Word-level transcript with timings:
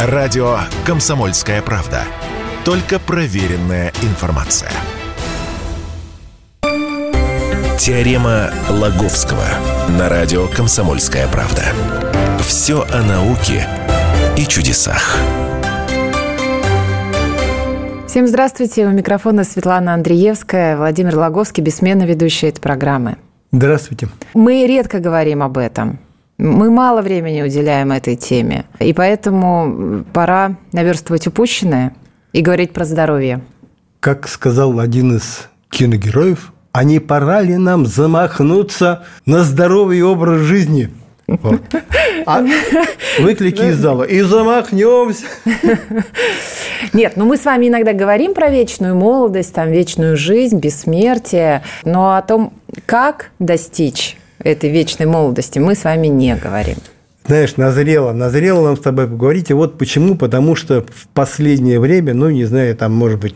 Радио 0.00 0.58
«Комсомольская 0.86 1.60
правда». 1.60 2.02
Только 2.64 3.00
проверенная 3.00 3.92
информация. 4.02 4.70
Теорема 7.80 8.48
Лаговского 8.70 9.42
на 9.98 10.08
радио 10.08 10.46
«Комсомольская 10.46 11.26
правда». 11.26 11.64
Все 12.38 12.86
о 12.92 13.02
науке 13.02 13.66
и 14.36 14.46
чудесах. 14.46 15.18
Всем 18.06 18.28
здравствуйте. 18.28 18.86
У 18.86 18.90
микрофона 18.90 19.42
Светлана 19.42 19.94
Андреевская, 19.94 20.76
Владимир 20.76 21.16
Лаговский, 21.16 21.64
бессменно 21.64 22.04
ведущий 22.04 22.46
этой 22.46 22.60
программы. 22.60 23.16
Здравствуйте. 23.50 24.08
Мы 24.32 24.64
редко 24.68 25.00
говорим 25.00 25.42
об 25.42 25.58
этом. 25.58 25.98
Мы 26.38 26.70
мало 26.70 27.02
времени 27.02 27.42
уделяем 27.42 27.90
этой 27.90 28.14
теме. 28.14 28.64
И 28.78 28.92
поэтому 28.92 30.04
пора 30.12 30.54
наверстывать 30.72 31.26
упущенное 31.26 31.96
и 32.32 32.42
говорить 32.42 32.72
про 32.72 32.84
здоровье. 32.84 33.40
Как 33.98 34.28
сказал 34.28 34.78
один 34.78 35.16
из 35.16 35.48
киногероев, 35.68 36.52
а 36.70 36.84
не 36.84 37.00
пора 37.00 37.42
ли 37.42 37.56
нам 37.56 37.86
замахнуться 37.86 39.04
на 39.26 39.42
здоровый 39.42 40.00
образ 40.02 40.42
жизни? 40.42 40.90
Вот. 41.26 41.60
А 42.24 42.44
выклики 43.18 43.62
из 43.62 43.76
зала. 43.76 44.04
И 44.04 44.20
замахнемся. 44.20 45.24
Нет, 46.92 47.14
ну 47.16 47.24
мы 47.24 47.36
с 47.36 47.44
вами 47.44 47.66
иногда 47.66 47.92
говорим 47.92 48.34
про 48.34 48.48
вечную 48.48 48.94
молодость, 48.94 49.54
там, 49.54 49.70
вечную 49.70 50.16
жизнь, 50.16 50.60
бессмертие, 50.60 51.64
но 51.84 52.16
о 52.16 52.22
том, 52.22 52.52
как 52.86 53.32
достичь 53.40 54.16
этой 54.48 54.70
вечной 54.70 55.06
молодости 55.06 55.58
мы 55.58 55.74
с 55.74 55.84
вами 55.84 56.08
не 56.08 56.34
говорим. 56.36 56.76
Знаешь, 57.26 57.56
назрело, 57.56 58.12
назрело 58.12 58.64
нам 58.64 58.76
с 58.76 58.80
тобой 58.80 59.06
поговорить. 59.06 59.50
И 59.50 59.52
вот 59.52 59.76
почему? 59.76 60.16
Потому 60.16 60.56
что 60.56 60.82
в 60.82 61.08
последнее 61.08 61.78
время, 61.78 62.14
ну, 62.14 62.30
не 62.30 62.46
знаю, 62.46 62.74
там, 62.74 62.94
может 62.94 63.20
быть, 63.20 63.34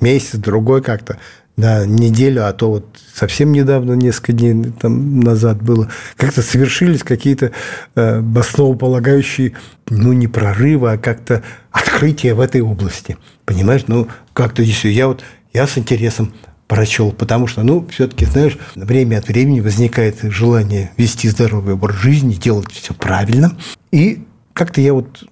месяц, 0.00 0.38
другой 0.38 0.82
как-то, 0.82 1.18
на 1.56 1.84
неделю, 1.84 2.46
а 2.46 2.52
то 2.52 2.70
вот 2.70 2.86
совсем 3.14 3.52
недавно, 3.52 3.92
несколько 3.92 4.32
дней 4.32 4.72
там 4.80 5.20
назад 5.20 5.62
было, 5.62 5.90
как-то 6.16 6.42
совершились 6.42 7.02
какие-то 7.02 7.52
э, 7.96 8.22
основополагающие, 8.36 9.52
ну, 9.88 10.12
не 10.12 10.26
прорывы, 10.26 10.92
а 10.92 10.98
как-то 10.98 11.42
открытия 11.70 12.34
в 12.34 12.40
этой 12.40 12.60
области. 12.62 13.16
Понимаешь? 13.44 13.84
Ну, 13.86 14.08
как-то 14.32 14.64
действительно, 14.64 14.98
я 14.98 15.08
вот, 15.08 15.22
я 15.52 15.66
с 15.66 15.76
интересом 15.76 16.32
прочел, 16.70 17.12
потому 17.12 17.48
что, 17.48 17.62
ну, 17.62 17.86
все-таки, 17.90 18.24
знаешь, 18.24 18.56
время 18.74 19.18
от 19.18 19.28
времени 19.28 19.60
возникает 19.60 20.20
желание 20.22 20.92
вести 20.96 21.28
здоровый 21.28 21.74
образ 21.74 21.96
жизни, 21.96 22.34
делать 22.34 22.70
все 22.72 22.94
правильно. 22.94 23.52
И 23.90 24.22
как-то 24.54 24.80
я 24.80 24.94
вот 24.94 25.24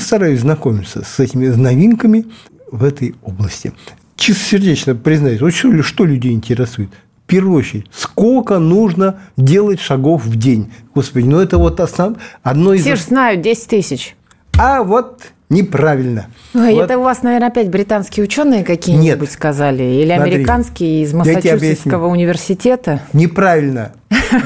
стараюсь 0.00 0.40
знакомиться 0.40 1.04
с 1.04 1.20
этими 1.20 1.46
новинками 1.48 2.24
в 2.72 2.82
этой 2.82 3.14
области 3.22 3.72
чистосердечно 4.20 4.94
признаюсь, 4.94 5.40
вот 5.40 5.52
что, 5.54 5.82
что 5.82 6.04
людей 6.04 6.32
интересует? 6.32 6.90
В 7.24 7.26
первую 7.26 7.58
очередь, 7.58 7.86
сколько 7.90 8.58
нужно 8.58 9.20
делать 9.36 9.80
шагов 9.80 10.24
в 10.24 10.36
день? 10.36 10.72
Господи, 10.94 11.26
ну 11.26 11.40
это 11.40 11.58
вот 11.58 11.80
основ... 11.80 12.18
одно 12.42 12.74
из... 12.74 12.82
Все 12.82 12.96
же 12.96 13.02
знают 13.02 13.40
10 13.40 13.68
тысяч. 13.68 14.14
А 14.58 14.82
вот 14.82 15.22
неправильно. 15.50 16.28
Ой, 16.54 16.74
вот. 16.74 16.84
Это 16.84 16.98
у 16.98 17.02
вас, 17.02 17.22
наверное, 17.22 17.48
опять 17.48 17.68
британские 17.68 18.24
ученые 18.24 18.64
какие-нибудь 18.64 19.20
Нет. 19.20 19.32
сказали? 19.32 19.82
Или 19.82 20.14
Смотри, 20.14 20.34
американские 20.34 21.02
из 21.02 21.12
Массачусетского 21.12 22.06
университета? 22.06 23.02
Неправильно. 23.12 23.92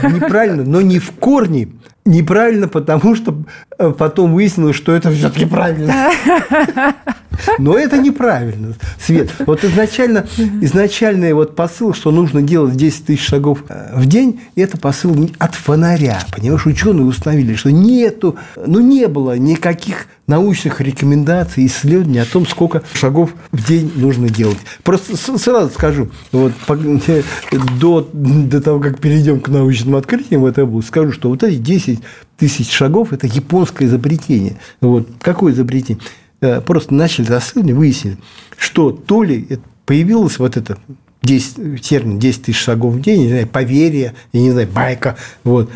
Неправильно, 0.03 0.65
но 0.65 0.81
не 0.81 0.99
в 0.99 1.13
корне. 1.13 1.69
Неправильно, 2.07 2.69
потому 2.69 3.15
что 3.15 3.45
э, 3.79 3.95
потом 3.97 4.35
выяснилось, 4.35 4.77
что 4.77 4.93
это 4.93 5.11
все-таки 5.11 5.47
правильно. 5.47 6.11
Но 7.59 7.77
это 7.77 7.99
неправильно, 7.99 8.75
Свет. 8.99 9.31
Вот 9.47 9.65
изначально, 9.65 10.27
изначальный 10.61 11.33
вот 11.33 11.57
посыл, 11.57 11.95
что 11.95 12.11
нужно 12.11 12.43
делать 12.43 12.77
10 12.77 13.07
тысяч 13.07 13.27
шагов 13.27 13.65
э, 13.69 13.93
в 13.95 14.07
день, 14.07 14.41
это 14.57 14.79
посыл 14.79 15.31
от 15.39 15.55
фонаря. 15.55 16.21
Понимаешь, 16.35 16.67
ученые 16.67 17.05
установили, 17.05 17.55
что 17.55 17.71
нету, 17.71 18.37
ну 18.57 18.81
не 18.81 19.07
было 19.09 19.37
никаких 19.37 20.07
научных 20.27 20.81
рекомендаций, 20.81 21.67
исследований 21.67 22.19
о 22.19 22.25
том, 22.25 22.47
сколько 22.47 22.83
шагов 22.95 23.35
в 23.53 23.67
день 23.67 23.93
нужно 23.95 24.29
делать. 24.29 24.59
Просто 24.83 25.17
сразу 25.17 25.71
скажу, 25.71 26.11
вот 26.33 26.53
до, 27.81 28.09
до 28.13 28.61
того, 28.61 28.81
как 28.81 29.01
перейдем 29.01 29.41
к 29.41 29.49
научным 29.49 29.97
открытиям 29.97 30.43
в 30.43 30.47
этой 30.47 30.65
области, 30.65 30.89
скажу, 30.89 31.13
что 31.13 31.29
вот 31.29 31.43
эти 31.43 31.57
10 31.57 32.01
тысяч 32.39 32.71
шагов– 32.71 33.13
это 33.13 33.27
японское 33.27 33.85
изобретение. 33.85 34.57
Вот. 34.81 35.09
Какое 35.21 35.53
изобретение? 35.53 36.03
Э, 36.45 36.61
Просто 36.61 36.93
начали 36.93 37.27
расследование, 37.27 37.75
выяснили, 37.75 38.19
что 38.59 38.91
то 38.91 39.23
ли 39.23 39.61
появилось 39.87 40.39
вот 40.39 40.59
это 40.59 40.77
10, 41.23 41.81
термин 41.81 42.19
10 42.19 42.43
тысяч 42.43 42.59
шагов 42.59 42.95
в 42.95 43.01
день, 43.01 43.23
не 43.23 43.29
знаю, 43.29 43.47
поверье, 43.47 44.13
я 44.35 44.41
не 44.41 44.51
знаю, 44.51 44.69
байка, 44.69 45.17
вот, 45.43 45.71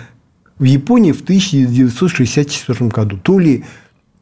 в 0.59 0.65
Японии 0.65 1.13
в 1.13 1.23
1964 1.23 2.91
году, 2.91 3.17
то 3.17 3.39
ли 3.39 3.65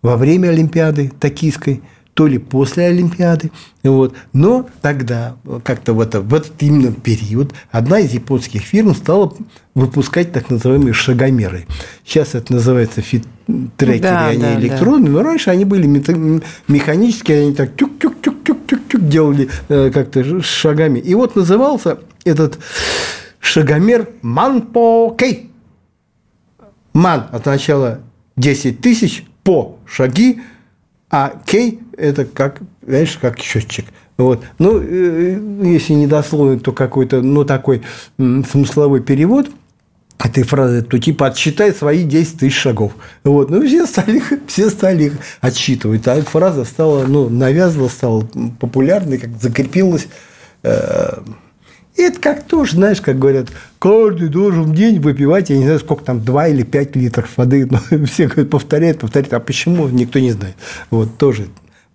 во 0.03 0.17
время 0.17 0.49
Олимпиады 0.51 1.11
токийской, 1.19 1.83
то 2.17 2.27
ли 2.27 2.39
после 2.39 2.87
Олимпиады. 2.87 3.51
Вот. 3.83 4.15
Но 4.33 4.67
тогда, 4.81 5.37
как-то 5.63 5.93
в, 5.93 6.01
это, 6.01 6.23
в 6.23 6.33
этот 6.33 6.55
именно 6.63 6.91
период, 6.91 7.53
одна 7.71 7.99
из 7.99 8.13
японских 8.13 8.63
фирм 8.63 8.95
стала 8.95 9.35
выпускать 9.75 10.33
так 10.33 10.49
называемые 10.49 10.95
шагомеры. 10.95 11.67
Сейчас 12.07 12.35
это 12.35 12.55
называется 12.55 13.03
фит-трекеры, 13.03 14.01
Да, 14.01 14.29
они 14.29 14.41
да, 14.41 14.55
да. 14.55 14.61
электронные, 14.61 15.11
но 15.11 15.23
раньше 15.23 15.51
они 15.51 15.67
были 15.67 15.87
механические, 16.69 17.43
они 17.43 17.55
так 17.55 17.77
тюк-тюк-тюк-тюк-тюк 17.77 19.07
делали 19.07 19.51
э, 19.69 19.91
как-то 19.93 20.41
шагами. 20.41 20.99
И 20.99 21.15
вот 21.15 21.37
назывался 21.37 21.99
этот 22.25 22.59
шагомер 23.41 24.09
Манпо 24.23 25.15
Кей. 25.19 25.51
万 26.95 27.27
означало 27.31 28.01
10 28.37 28.81
тысяч, 28.81 29.27
по 29.45 29.77
шаги, 29.85 30.41
а 31.11 31.41
кей– 31.47 31.81
это 31.97 32.25
как, 32.25 32.61
знаешь, 32.87 33.19
как 33.21 33.39
счетчик. 33.39 33.87
Вот. 34.17 34.43
Ну, 34.59 34.81
э, 34.83 35.39
если 35.63 35.93
не 35.93 36.07
дословно, 36.07 36.59
то 36.59 36.73
какой-то, 36.73 37.23
ну, 37.23 37.45
такой 37.45 37.83
смысловой 38.19 39.01
перевод 39.03 39.49
этой 40.19 40.43
фразы, 40.43 40.83
то 40.83 40.99
типа 40.99 41.27
отсчитай 41.27 41.73
свои 41.73 42.03
10 42.05 42.39
тысяч 42.39 42.57
шагов. 42.57 42.93
Вот. 43.25 43.51
Ну, 43.51 43.65
все 43.67 43.87
стали, 43.87 44.23
все 44.47 44.71
стали 44.71 45.05
их 45.05 45.13
отсчитывать. 45.41 46.07
А 46.07 46.21
фраза 46.23 46.65
стала, 46.65 47.05
ну, 47.07 47.29
навязла, 47.29 47.89
стала 47.89 48.27
популярной, 48.59 49.19
как 49.19 49.31
закрепилась. 49.41 50.09
Э, 50.63 51.21
это 52.03 52.21
как 52.21 52.45
тоже, 52.45 52.77
знаешь, 52.77 53.01
как 53.01 53.19
говорят, 53.19 53.49
каждый 53.79 54.29
должен 54.29 54.75
день 54.75 55.01
выпивать, 55.01 55.51
я 55.51 55.57
не 55.57 55.65
знаю, 55.65 55.81
сколько 55.81 56.05
там, 56.05 56.23
2 56.23 56.49
или 56.49 56.63
5 56.63 56.97
литров 56.97 57.37
воды. 57.37 57.67
Но 57.71 58.07
все 58.07 58.27
говорят, 58.27 58.51
повторяют, 58.51 59.01
повторяют. 59.01 59.33
А 59.33 59.41
почему? 59.41 59.89
Никто 59.89 60.19
не 60.19 60.33
знает. 60.33 60.57
Вот 60.91 61.17
тоже. 61.19 61.49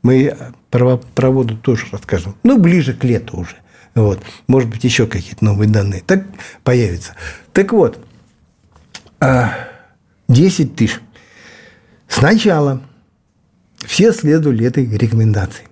Мы 0.03 0.35
про, 0.71 0.97
про 0.97 1.29
воду 1.29 1.55
тоже 1.57 1.85
расскажем. 1.91 2.35
Ну, 2.43 2.57
ближе 2.57 2.93
к 2.93 3.03
лету 3.03 3.37
уже. 3.37 3.55
Вот. 3.93 4.19
Может 4.47 4.69
быть, 4.69 4.83
еще 4.83 5.05
какие-то 5.05 5.45
новые 5.45 5.69
данные. 5.69 6.01
Так 6.05 6.25
появятся. 6.63 7.13
Так 7.53 7.71
вот, 7.73 7.99
а, 9.19 9.53
10 10.27 10.75
тысяч. 10.75 10.99
Сначала 12.07 12.81
все 13.85 14.11
следовали 14.11 14.65
этой 14.65 14.85
рекомендации. 14.85 15.65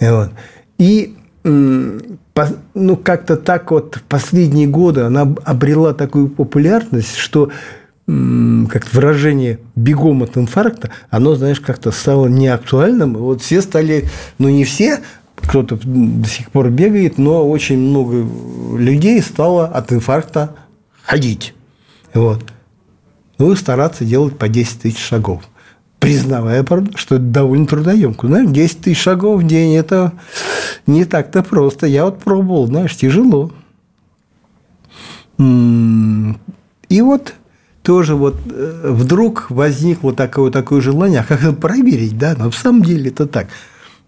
Вот. 0.00 0.30
И 0.78 1.16
ну, 1.44 2.96
как-то 2.96 3.36
так 3.36 3.70
вот 3.70 4.02
последние 4.08 4.66
годы 4.66 5.02
она 5.02 5.22
обрела 5.44 5.92
такую 5.92 6.28
популярность, 6.28 7.16
что 7.16 7.50
как 8.06 8.92
выражение 8.92 9.60
«бегом 9.76 10.22
от 10.22 10.36
инфаркта», 10.36 10.90
оно, 11.10 11.36
знаешь, 11.36 11.60
как-то 11.60 11.90
стало 11.90 12.26
неактуальным. 12.26 13.14
Вот 13.14 13.40
все 13.40 13.62
стали, 13.62 14.08
ну, 14.38 14.48
не 14.48 14.64
все, 14.64 15.00
кто-то 15.36 15.78
до 15.82 16.28
сих 16.28 16.50
пор 16.50 16.70
бегает, 16.70 17.16
но 17.16 17.48
очень 17.48 17.78
много 17.78 18.26
людей 18.78 19.22
стало 19.22 19.66
от 19.66 19.92
инфаркта 19.92 20.54
ходить. 21.02 21.54
Вот. 22.12 22.44
Ну, 23.38 23.52
и 23.52 23.56
стараться 23.56 24.04
делать 24.04 24.38
по 24.38 24.48
10 24.48 24.82
тысяч 24.82 24.98
шагов. 24.98 25.42
Признавая, 26.04 26.64
что 26.94 27.16
это 27.16 27.24
довольно 27.24 27.66
трудоемко. 27.66 28.26
Знаешь, 28.26 28.50
10 28.50 28.80
тысяч 28.82 29.00
шагов 29.02 29.42
в 29.42 29.46
день– 29.46 29.74
это 29.78 30.12
не 30.86 31.04
так-то 31.04 31.42
просто. 31.42 31.86
Я 31.86 32.04
вот 32.04 32.20
пробовал, 32.20 32.66
знаешь, 32.66 32.96
тяжело. 32.96 33.50
М, 35.38 36.38
И 36.88 37.00
вот 37.02 37.34
тоже 37.82 38.14
вот 38.14 38.36
э, 38.50 38.88
вдруг 38.90 39.50
возникло 39.50 40.14
такое, 40.14 40.50
такое 40.50 40.80
желание, 40.80 41.20
а 41.20 41.24
как 41.24 41.42
это 41.42 41.52
проверить, 41.52 42.16
да? 42.18 42.34
Но 42.38 42.50
в 42.50 42.56
самом 42.56 42.82
деле 42.82 43.10
это 43.10 43.26
так. 43.26 43.48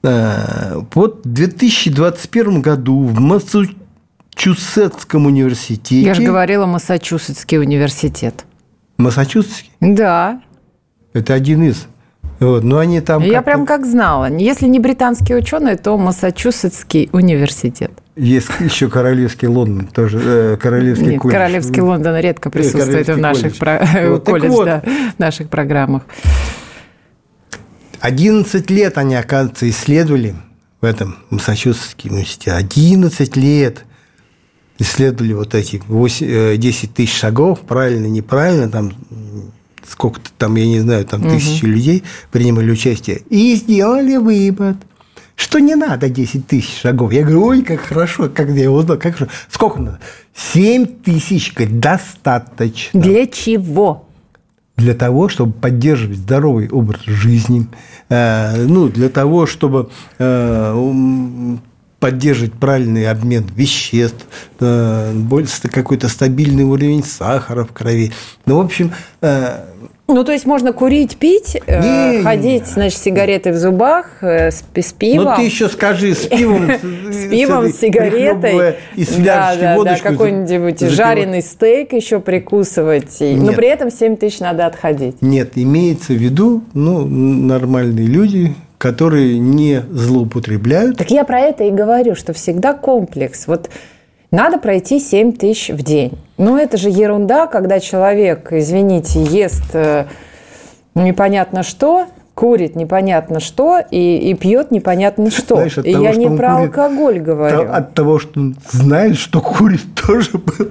Э, 0.03 0.81
Вот 0.95 1.27
в 1.27 1.29
2021 1.29 2.63
году 2.63 3.05
в 3.05 3.21
Массачусетском 3.21 5.27
университете... 5.27 6.03
Я 6.03 6.15
же 6.15 6.23
говорила, 6.23 6.65
Массачусетский 6.67 7.59
университет. 7.59 8.45
Массачусетский? 8.99 9.71
Да. 9.81 10.41
Это 11.17 11.33
один 11.33 11.63
из. 11.63 11.87
Вот, 12.41 12.63
но 12.63 12.77
они 12.77 13.01
там 13.01 13.23
Я 13.23 13.41
прям 13.41 13.65
как 13.65 13.87
знала. 13.87 14.31
Если 14.31 14.67
не 14.67 14.79
британские 14.79 15.39
ученые, 15.39 15.77
то 15.77 15.97
Массачусетский 15.97 17.09
университет. 17.13 17.91
Есть 18.17 18.51
еще 18.61 18.91
Королевский 18.91 19.49
Лондон, 19.49 19.87
тоже 19.87 20.21
э, 20.23 20.57
Королевский 20.61 21.13
Нет, 21.13 21.21
колледж. 21.23 21.35
Королевский 21.39 21.81
Лондон 21.81 22.21
редко 22.21 22.51
присутствует 22.51 23.07
Королевский 23.07 23.15
в 23.15 23.19
наших, 23.19 23.43
колледж. 23.43 23.59
про- 23.59 24.11
Вот, 24.11 24.25
так 24.25 24.35
колледж, 24.35 24.51
вот. 24.53 24.65
да, 24.67 24.83
в 25.17 25.19
наших 25.19 25.49
программах. 25.49 26.03
11 28.01 28.71
лет 28.71 28.99
они, 28.99 29.15
оказывается, 29.15 29.69
исследовали 29.71 30.35
в 30.83 30.85
этом 30.85 31.17
Массачусетском 31.31 32.13
университете. 32.13 32.53
11 32.53 33.37
лет 33.37 33.85
исследовали 34.79 35.33
вот 35.33 35.55
эти 35.55 35.83
8, 35.89 36.27
э, 36.29 36.57
10 36.59 36.93
тысяч 36.93 37.15
шагов, 37.17 37.61
правильно, 37.61 38.07
неправильно, 38.07 38.69
там 38.69 38.93
сколько-то 39.89 40.31
там, 40.39 40.57
я 40.57 40.67
не 40.67 40.81
знаю, 40.81 41.05
там 41.05 41.23
тысячи 41.23 41.65
людей 41.65 42.05
принимали 42.31 42.71
участие. 42.71 43.23
И 43.31 43.55
сделали 43.55 44.17
вывод, 44.17 44.77
что 45.35 45.59
не 45.59 45.75
надо 45.75 46.09
10 46.09 46.47
тысяч 46.47 46.81
шагов. 46.81 47.13
Я 47.13 47.23
говорю, 47.23 47.45
ой, 47.45 47.63
как 47.63 47.81
хорошо, 47.81 48.29
как 48.29 48.49
я 48.51 48.71
узнал, 48.71 48.99
как 48.99 49.17
хорошо. 49.17 49.33
Сколько 49.51 49.81
надо? 49.81 50.01
7 50.35 50.87
тысяч, 50.87 51.55
достаточно 51.55 53.01
Для 53.01 53.27
чего? 53.27 54.07
для 54.77 54.95
того, 54.95 55.29
чтобы 55.29 55.53
поддерживать 55.53 56.19
здоровый 56.19 56.69
образ 56.69 57.01
жизни, 57.07 57.67
э, 58.09 58.67
ну, 58.67 58.89
для 58.89 59.09
того, 59.09 59.47
чтобы 59.47 59.89
э, 60.19 61.57
поддерживать 62.01 62.53
правильный 62.55 63.09
обмен 63.11 63.45
веществ, 63.57 64.27
э, 64.61 65.13
ст- 65.47 65.69
какой-то 65.71 66.09
стабильный 66.09 66.65
уровень 66.65 67.03
сахара 67.03 67.65
в 67.65 67.73
крови. 67.73 68.13
Ну, 68.45 68.59
в 68.59 68.65
общем, 68.65 68.93
э, 69.23 69.65
Ну, 70.09 70.23
то 70.23 70.31
есть 70.31 70.47
можно 70.47 70.73
курить, 70.73 71.17
пить, 71.17 71.57
э, 71.67 71.81
Не, 72.19 72.23
ходить, 72.23 72.67
не. 72.67 72.73
значит, 72.73 72.99
сигареты 73.01 73.51
в 73.51 73.57
зубах, 73.57 74.23
с, 74.23 74.63
с 74.77 74.93
пивом. 74.93 75.25
ну, 75.25 75.37
ты 75.37 75.43
еще 75.43 75.69
скажи, 75.69 76.15
с 76.15 76.27
пивом, 76.27 76.71
С 76.71 77.29
пивом, 77.31 77.69
с 77.73 77.77
сигаретой. 77.81 78.77
и 78.95 79.03
с 79.05 79.17
да, 79.17 79.57
да, 79.57 79.83
да, 79.83 79.99
какой-нибудь 79.99 80.79
жареный 80.81 81.43
стейк 81.43 81.93
еще 81.93 82.21
прикусывать. 82.21 83.17
Но 83.21 83.53
при 83.53 83.67
этом 83.69 83.91
7 83.91 84.17
тысяч 84.17 84.39
надо 84.39 84.67
отходить. 84.67 85.21
Нет, 85.23 85.53
имеется 85.57 86.13
в 86.13 86.17
виду 86.17 86.63
ну, 86.73 87.05
нормальные 87.05 88.07
люди, 88.07 88.55
которые 88.79 89.39
не 89.39 89.83
злоупотребляют, 89.91 90.99
Так 90.99 91.11
я 91.11 91.25
про 91.25 91.41
это 91.41 91.65
и 91.65 91.71
говорю, 91.71 92.15
что 92.15 92.33
всегда 92.33 92.75
комплекс. 92.75 93.47
Вот 93.47 93.71
надо 94.31 94.59
пройти 94.59 94.99
7 95.01 95.33
тысяч 95.33 95.71
в 95.71 95.83
день. 95.83 96.19
Ну, 96.37 96.57
это 96.57 96.77
же 96.77 96.91
ерунда, 96.91 97.47
когда 97.47 97.81
человек, 97.81 98.53
извините, 98.53 99.23
ест 99.23 99.65
э, 99.75 100.05
непонятно 100.95 101.63
что, 101.63 102.07
курит 102.35 102.77
непонятно 102.77 103.41
что 103.41 103.81
и, 103.91 104.31
и 104.31 104.35
пьет 104.35 104.71
непонятно 104.71 105.31
что. 105.31 105.57
Знаешь, 105.57 105.79
и 105.79 105.93
того, 105.93 106.05
я 106.05 106.15
не 106.15 106.27
про 106.37 106.57
курит, 106.57 106.77
алкоголь 106.79 107.19
говорю. 107.21 107.57
То- 107.65 107.75
От 107.75 107.95
того, 107.95 108.19
что 108.19 108.41
он 108.41 108.57
знает, 108.71 109.17
что 109.17 109.41
курит, 109.41 109.81
тоже 110.07 110.33
было. 110.39 110.69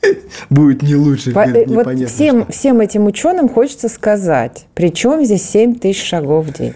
Будет 0.50 0.82
не 0.82 0.94
лучше. 0.94 1.32
По- 1.32 1.44
говорит, 1.44 1.68
э, 1.70 1.74
вот 1.74 2.08
всем, 2.08 2.42
что. 2.44 2.52
всем 2.52 2.80
этим 2.80 3.04
ученым 3.06 3.48
хочется 3.48 3.88
сказать, 3.88 4.66
при 4.74 4.90
чем 4.92 5.24
здесь 5.24 5.42
7 5.50 5.74
тысяч 5.74 6.02
шагов 6.02 6.46
в 6.46 6.52
день? 6.56 6.72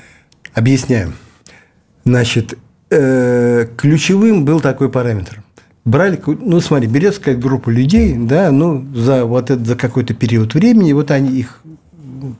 Объясняем. 0.61 1.15
Значит, 2.05 2.59
э, 2.91 3.67
ключевым 3.79 4.45
был 4.45 4.61
такой 4.61 4.91
параметр. 4.91 5.43
Брали, 5.87 6.21
ну 6.27 6.61
смотри, 6.61 6.87
берется 6.87 7.19
какая-то 7.19 7.41
группа 7.41 7.71
людей, 7.71 8.15
да, 8.15 8.51
ну 8.51 8.85
за 8.95 9.25
вот 9.25 9.51
это, 9.51 9.65
за 9.65 9.75
какой-то 9.75 10.13
период 10.13 10.53
времени, 10.53 10.93
вот 10.93 11.11
они 11.13 11.31
их 11.31 11.63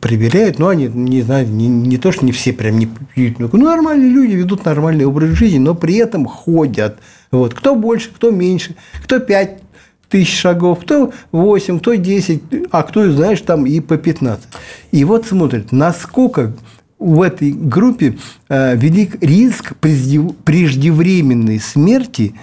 проверяют, 0.03 0.59
но 0.59 0.69
они, 0.69 0.89
не 0.89 1.23
знаю, 1.23 1.49
не, 1.49 1.67
не 1.69 1.97
то, 1.97 2.13
что 2.13 2.27
не 2.27 2.33
все 2.33 2.53
прям 2.53 2.79
не 2.79 2.91
пьют, 3.15 3.39
ну, 3.39 3.49
нормальные 3.57 4.11
люди 4.11 4.33
ведут 4.33 4.67
нормальный 4.67 5.07
образ 5.07 5.31
жизни, 5.31 5.57
но 5.57 5.75
при 5.75 5.95
этом 5.95 6.27
ходят. 6.27 6.99
Вот. 7.31 7.55
Кто 7.55 7.75
больше, 7.75 8.11
кто 8.11 8.31
меньше, 8.31 8.77
кто 9.03 9.19
5 9.19 9.63
тысяч 10.11 10.39
шагов, 10.39 10.81
кто 10.81 11.15
8, 11.33 11.79
кто 11.79 11.95
10, 11.95 12.43
а 12.71 12.83
кто, 12.83 13.11
знаешь, 13.11 13.41
там 13.41 13.65
и 13.65 13.81
по 13.81 13.97
15. 13.97 14.47
И 14.93 15.05
вот 15.07 15.25
смотрят, 15.25 15.73
насколько 15.73 16.53
в 17.01 17.23
этой 17.23 17.51
группе 17.51 18.19
э, 18.49 18.77
велик 18.77 19.17
риск 19.23 19.73
преждев- 19.81 20.35
преждевременной 20.45 21.59
смерти 21.59 22.35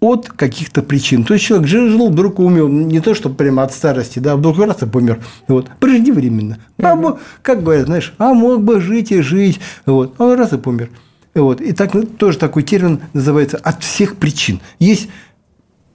от 0.00 0.28
каких-то 0.28 0.82
причин. 0.82 1.24
То 1.24 1.34
есть 1.34 1.46
человек 1.46 1.68
жил, 1.68 1.88
жил, 1.88 2.10
вдруг 2.10 2.38
умер, 2.38 2.68
не 2.68 3.00
то, 3.00 3.14
что 3.14 3.28
прямо 3.30 3.64
от 3.64 3.72
старости, 3.72 4.18
да, 4.18 4.36
вдруг 4.36 4.58
раз 4.58 4.82
и 4.82 4.86
помер. 4.86 5.20
Вот, 5.46 5.68
преждевременно. 5.78 6.58
А 6.80 6.94
мо- 6.94 7.18
как 7.42 7.62
говорят, 7.62 7.86
знаешь, 7.86 8.14
а 8.18 8.32
мог 8.32 8.62
бы 8.62 8.80
жить 8.80 9.12
и 9.12 9.20
жить. 9.20 9.60
Вот, 9.86 10.14
а 10.18 10.24
он 10.24 10.38
раз 10.38 10.52
и 10.52 10.58
помер. 10.58 10.90
Вот. 11.34 11.60
И 11.60 11.72
так, 11.72 11.92
тоже 12.16 12.38
такой 12.38 12.62
термин 12.62 13.00
называется 13.12 13.58
«от 13.58 13.82
всех 13.84 14.16
причин». 14.16 14.60
Есть 14.78 15.08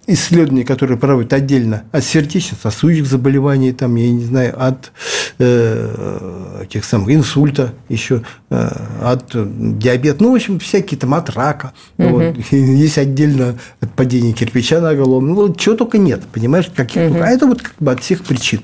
исследования, 0.06 0.66
которые 0.66 0.98
проводят 0.98 1.32
отдельно 1.34 1.84
от 1.92 2.04
сердечно-сосудистых 2.04 3.08
заболеваний, 3.08 3.72
там, 3.72 3.96
я 3.96 4.12
не 4.12 4.26
знаю, 4.26 4.54
от 4.62 4.92
э, 5.40 6.66
тех 6.70 6.84
самых 6.84 7.14
инсульта, 7.14 7.74
еще 7.88 8.24
э, 8.50 8.70
от 9.02 9.32
диабета, 9.78 10.24
ну, 10.24 10.32
в 10.32 10.36
общем, 10.36 10.60
всякие 10.60 11.00
там 11.00 11.14
от 11.14 11.30
рака. 11.30 11.74
Вот. 11.98 12.36
Есть 12.52 12.98
отдельно 12.98 13.58
от 13.80 13.94
падения 13.94 14.34
кирпича 14.34 14.82
на 14.82 14.94
голову. 14.94 15.22
Ну, 15.22 15.56
чего 15.56 15.76
только 15.76 15.98
нет, 15.98 16.24
понимаешь, 16.32 16.70
каких 16.74 17.10
только. 17.10 17.26
А 17.26 17.30
это 17.30 17.48
вот 17.48 17.62
как 17.62 17.76
бы 17.80 17.92
от 17.92 18.02
всех 18.02 18.24
причин. 18.24 18.62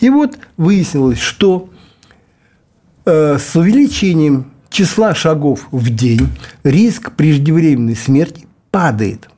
И 0.00 0.10
вот 0.10 0.38
выяснилось, 0.56 1.18
что 1.18 1.70
э, 3.04 3.38
с 3.38 3.56
увеличением 3.56 4.52
числа 4.70 5.14
шагов 5.14 5.66
в 5.72 5.90
день 5.90 6.28
риск 6.62 7.12
преждевременной 7.12 7.96
смерти 7.96 8.46
падает. 8.70 9.28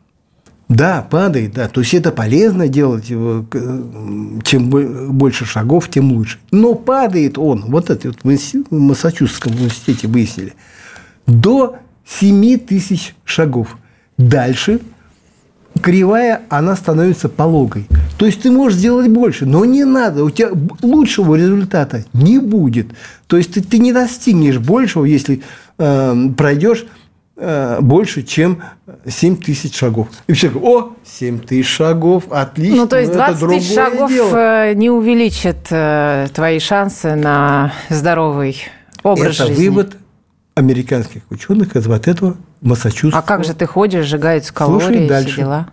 Да, 0.69 1.07
падает, 1.09 1.55
да. 1.55 1.69
То 1.69 1.81
есть 1.81 1.95
это 1.95 2.13
полезно 2.13 2.69
делать, 2.69 3.09
его, 3.09 3.45
к- 3.49 4.43
чем 4.45 4.69
бо- 4.69 5.07
больше 5.09 5.47
шагов, 5.47 5.89
тем 5.89 6.13
лучше. 6.13 6.39
Но 6.51 6.75
падает 6.75 7.39
он, 7.39 7.65
вот 7.69 7.89
это 7.89 8.09
вот 8.09 8.19
в 8.23 8.71
Массачусетском 8.75 9.53
университете 9.55 10.09
выяснили, 10.09 10.53
до 11.27 11.77
7 12.07 12.59
тысяч 12.59 13.15
шагов. 13.25 13.79
Дальше 14.19 14.81
кривая, 15.81 16.43
она 16.49 16.75
становится 16.77 17.29
пологой. 17.29 17.87
То 18.19 18.27
есть 18.27 18.43
ты 18.43 18.51
можешь 18.51 18.79
сделать 18.79 19.09
больше, 19.09 19.47
но 19.47 19.65
не 19.65 19.85
надо, 19.85 20.25
у 20.25 20.31
тебя 20.31 20.51
лучшего 20.83 21.37
результата 21.37 22.05
не 22.13 22.39
будет. 22.41 22.89
То 23.27 23.37
есть 23.37 23.55
ты, 23.55 23.63
ты 23.63 23.79
не 23.79 23.93
достигнешь 23.93 24.59
большего, 24.59 25.05
если 25.05 25.41
э, 25.79 26.29
пройдешь 26.37 26.85
э, 26.85 26.87
больше, 27.81 28.23
чем 28.25 28.63
7 29.07 29.37
тысяч 29.37 29.77
шагов. 29.77 30.09
И 30.27 30.33
все 30.33 30.51
говорят, 30.51 30.69
о, 30.69 30.93
7 31.05 31.39
тысяч 31.41 31.69
шагов, 31.69 32.25
отлично. 32.31 32.77
Ну, 32.79 32.89
то 32.89 32.99
есть 32.99 33.11
это 33.13 33.37
20 33.37 33.49
тысяч 33.49 33.75
шагов 33.75 34.11
дело». 34.11 34.37
э, 34.37 34.75
не 34.75 34.91
увеличит 34.91 35.59
э, 35.71 36.27
твои 36.35 36.59
шансы 36.59 37.15
на 37.15 37.73
здоровый 37.91 38.57
образ 39.05 39.37
Это 39.37 39.47
жизни. 39.47 39.69
вывод 39.69 39.97
американских 40.55 41.23
ученых 41.31 41.77
из 41.77 41.87
вот 41.87 42.09
этого 42.09 42.37
Массачусетского. 42.61 43.23
А 43.23 43.23
как 43.23 43.45
же 43.45 43.55
ты 43.55 43.67
ходишь, 43.67 44.07
сжигаются 44.07 44.53
калории, 44.53 44.85
Слушай 44.85 44.99
все 44.99 45.09
дальше. 45.09 45.37
дела? 45.37 45.69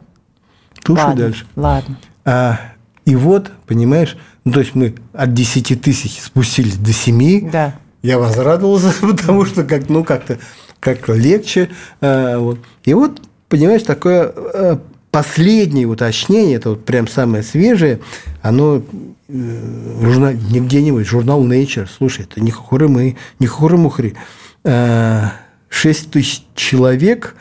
Слушай 0.85 1.03
ладно, 1.05 1.15
дальше. 1.23 1.45
Ладно. 1.55 1.97
А, 2.25 2.59
и 3.05 3.15
вот, 3.15 3.51
понимаешь, 3.65 4.17
ну, 4.43 4.51
то 4.51 4.59
есть 4.59 4.75
мы 4.75 4.93
от 5.13 5.33
10 5.33 5.81
тысяч 5.81 6.21
спустились 6.21 6.77
до 6.77 6.93
7. 6.93 7.49
Да. 7.49 7.73
Я 8.05 8.19
возрадовался, 8.19 8.93
потому 9.01 9.45
что 9.45 9.63
как, 9.63 9.89
ну, 9.89 10.03
как-то 10.03 10.37
как 10.79 11.09
легче. 11.09 11.69
а, 12.01 12.37
вот. 12.37 12.59
И 12.83 12.93
вот, 12.93 13.19
понимаешь, 13.49 13.81
такое 13.81 14.31
а, 14.35 14.79
последнее 15.09 15.87
уточнение, 15.87 16.57
это 16.57 16.69
вот 16.69 16.85
прям 16.85 17.07
самое 17.07 17.41
свежее, 17.41 18.01
оно 18.43 18.83
э, 19.27 20.01
журнал, 20.01 20.33
не 20.33 20.59
где-нибудь, 20.59 21.07
журнал 21.07 21.43
Nature, 21.47 21.87
слушай, 21.87 22.25
это 22.29 22.41
не 22.41 22.51
хухры-мы, 22.51 23.17
не 23.39 23.47
хухры-мухры. 23.47 24.15
6 24.63 26.11
тысяч 26.11 26.43
человек, 26.53 27.35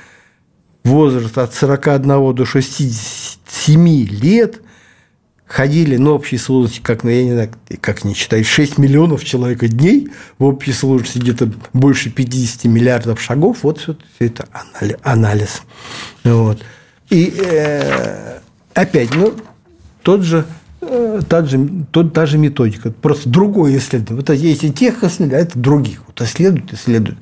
возраст 0.84 1.36
от 1.36 1.52
41 1.52 2.34
до 2.34 2.44
67 2.44 4.06
лет, 4.06 4.62
ходили 5.54 5.96
на 5.96 6.10
общей 6.10 6.36
сложности, 6.36 6.80
как, 6.80 7.04
ну, 7.04 7.10
я 7.10 7.22
не 7.22 7.30
знаю, 7.30 7.50
как 7.80 8.02
не 8.02 8.12
считать, 8.14 8.44
6 8.44 8.76
миллионов 8.76 9.24
человека 9.24 9.68
дней, 9.68 10.08
в 10.40 10.44
общей 10.46 10.72
сложности 10.72 11.18
где-то 11.18 11.48
больше 11.72 12.10
50 12.10 12.64
миллиардов 12.64 13.20
шагов, 13.20 13.58
вот 13.62 13.78
все, 13.78 13.96
это 14.18 14.48
анали- 14.52 14.98
анализ. 15.04 15.62
Вот. 16.24 16.60
И 17.08 17.32
э, 17.38 18.40
опять, 18.74 19.14
ну, 19.14 19.32
тот 20.02 20.22
же, 20.22 20.44
э, 20.80 21.20
та, 21.28 21.44
же, 21.44 21.68
тот, 21.92 22.12
та 22.12 22.26
же 22.26 22.36
методика, 22.36 22.90
просто 22.90 23.28
другое 23.28 23.78
исследование. 23.78 24.24
Вот 24.26 24.36
если 24.36 24.70
тех 24.70 25.04
исследуют, 25.04 25.34
а 25.34 25.46
это 25.46 25.56
других. 25.56 26.02
Вот 26.08 26.20
исследуют, 26.20 26.72
исследуют. 26.72 27.18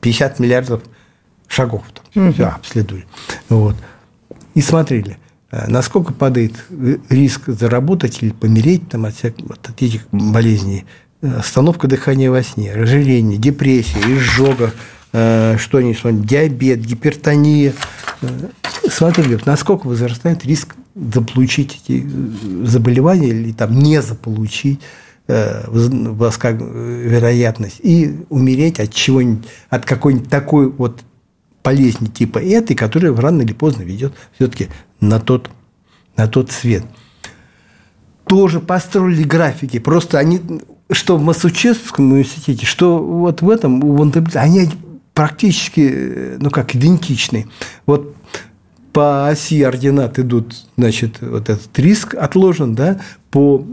50 0.00 0.40
миллиардов 0.40 0.82
шагов 1.46 1.84
там, 2.12 2.32
все 2.32 2.46
обследовали. 2.46 3.06
Вот. 3.48 3.76
И 4.54 4.60
смотрели, 4.60 5.18
насколько 5.68 6.12
падает 6.12 6.52
э, 6.70 6.96
риск 7.08 7.42
заработать 7.46 8.20
или 8.22 8.30
помереть 8.30 8.88
там, 8.88 9.04
от, 9.04 9.14
всяких, 9.14 9.44
от 9.50 9.70
этих 9.80 10.08
болезней 10.10 10.84
остановка 11.22 11.86
дыхания 11.88 12.30
во 12.30 12.42
сне, 12.42 12.74
разжирение, 12.74 13.38
депрессия, 13.38 14.00
изжога, 14.00 14.72
э, 15.12 15.56
что 15.58 15.78
они 15.78 15.94
диабет, 15.94 16.80
гипертония. 16.80 17.72
Э, 18.20 18.26
Смотрите, 18.90 19.40
насколько 19.46 19.86
возрастает 19.86 20.44
риск 20.44 20.74
заполучить 20.94 21.80
эти 21.84 22.06
заболевания 22.64 23.28
или 23.28 23.52
там 23.52 23.78
не 23.78 24.02
заполучить 24.02 24.80
вероятность 25.26 27.80
и 27.82 28.14
умереть 28.28 28.78
от 28.78 28.92
чего-нибудь, 28.92 29.46
от 29.70 29.86
какой-нибудь 29.86 30.28
такой 30.28 30.70
вот 30.70 31.00
болезни 31.64 32.06
типа 32.06 32.38
этой, 32.38 32.76
которая 32.76 33.16
рано 33.16 33.42
или 33.42 33.54
поздно 33.54 33.82
ведет 33.82 34.12
все-таки 34.36 34.68
на 35.08 35.20
тот, 35.20 35.50
на 36.16 36.26
тот 36.26 36.50
свет. 36.50 36.84
Тоже 38.26 38.60
построили 38.60 39.22
графики. 39.22 39.78
Просто 39.78 40.18
они, 40.18 40.40
что 40.90 41.16
в 41.16 41.22
Массачусетском 41.22 42.12
университете, 42.12 42.66
что 42.66 42.98
вот 42.98 43.42
в 43.42 43.50
этом, 43.50 43.84
у 43.84 43.96
Вандербильта, 43.96 44.40
они 44.40 44.70
практически, 45.12 46.36
ну 46.38 46.50
как, 46.50 46.74
идентичны. 46.74 47.46
Вот 47.86 48.14
по 48.92 49.28
оси 49.28 49.62
ординат 49.62 50.18
идут, 50.18 50.54
значит, 50.76 51.20
вот 51.20 51.50
этот 51.50 51.76
риск 51.78 52.14
отложен, 52.14 52.74
да, 52.74 53.00
по, 53.30 53.64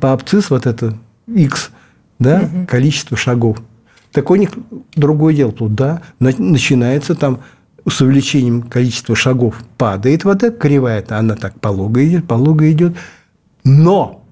по 0.00 0.12
абцисс 0.12 0.50
вот 0.50 0.66
это 0.66 0.96
x, 1.26 1.70
да, 2.18 2.42
угу. 2.42 2.66
количество 2.66 3.16
шагов. 3.16 3.58
Так 4.12 4.30
у 4.30 4.36
них 4.36 4.50
другое 4.94 5.34
дело 5.34 5.52
тут, 5.52 5.74
да, 5.74 6.02
начинается 6.20 7.14
там 7.14 7.40
с 7.88 8.00
увеличением 8.00 8.62
количества 8.62 9.14
шагов 9.14 9.56
падает 9.78 10.24
вода, 10.24 10.50
кривая 10.50 11.02
-то, 11.02 11.14
она 11.18 11.36
так 11.36 11.60
полого 11.60 12.06
идет, 12.06 12.26
полого 12.26 12.70
идет. 12.70 12.96
Но 13.64 14.24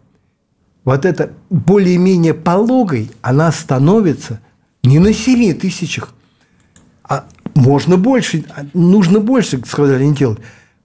вот 0.85 1.05
это 1.05 1.31
более-менее 1.51 2.35
пологой, 2.35 3.11
она 3.23 3.51
становится 3.53 4.41
не 4.83 4.99
на 4.99 5.13
7 5.13 5.55
тысячах, 5.55 6.13
а 7.09 7.25
можно 7.55 7.97
больше, 7.97 8.45
нужно 8.75 9.21
больше, 9.21 9.63
сказали 9.65 10.05
они 10.05 10.15
делать. 10.15 10.39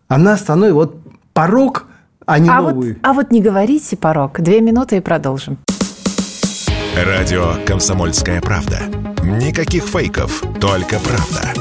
Она 0.08 0.38
становится, 0.38 0.76
вот 0.76 1.02
порог, 1.34 1.88
а 2.26 2.40
не 2.40 2.50
а 2.50 2.62
новый. 2.62 2.94
Вот, 2.94 2.98
а 3.04 3.14
вот 3.14 3.32
не 3.32 3.42
говорите 3.42 3.98
порог. 3.98 4.40
Две 4.42 4.62
минуты 4.62 4.98
и 4.98 5.00
продолжим. 5.00 5.58
Радио 6.96 7.54
«Комсомольская 7.66 8.42
правда». 8.42 8.80
Никаких 9.24 9.84
фейков, 9.84 10.44
только 10.60 11.00
правда. 11.00 11.54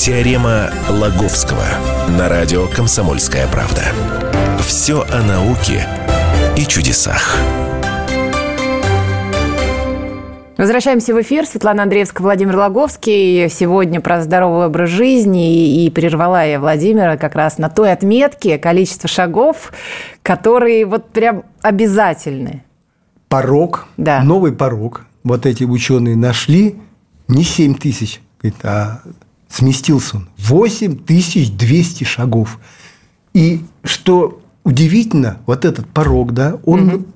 Теорема 0.00 0.70
Лаговского 0.88 1.62
на 2.16 2.30
радио 2.30 2.66
«Комсомольская 2.68 3.46
правда». 3.48 3.82
Все 4.60 5.02
о 5.02 5.22
науке 5.22 5.86
и 6.56 6.62
чудесах. 6.62 7.36
Возвращаемся 10.56 11.14
в 11.14 11.20
эфир. 11.20 11.44
Светлана 11.44 11.82
Андреевская, 11.82 12.24
Владимир 12.24 12.56
Логовский. 12.56 13.50
Сегодня 13.50 14.00
про 14.00 14.22
здоровый 14.22 14.68
образ 14.68 14.88
жизни. 14.88 15.84
И 15.84 15.90
прервала 15.90 16.46
я 16.46 16.58
Владимира 16.58 17.18
как 17.18 17.34
раз 17.34 17.58
на 17.58 17.68
той 17.68 17.92
отметке 17.92 18.56
количество 18.56 19.06
шагов, 19.06 19.70
которые 20.22 20.86
вот 20.86 21.10
прям 21.10 21.42
обязательны. 21.60 22.64
Порог, 23.28 23.86
да. 23.98 24.22
новый 24.22 24.52
порог. 24.52 25.04
Вот 25.24 25.44
эти 25.44 25.64
ученые 25.64 26.16
нашли 26.16 26.76
не 27.28 27.42
7 27.42 27.74
тысяч, 27.74 28.22
а 28.62 29.02
сместился 29.50 30.16
он. 30.16 30.28
8200 30.38 32.04
шагов. 32.04 32.58
И 33.34 33.62
что 33.84 34.40
удивительно, 34.64 35.38
вот 35.46 35.64
этот 35.64 35.86
порог, 35.88 36.32
да, 36.32 36.58
он 36.64 36.88
угу 36.88 37.06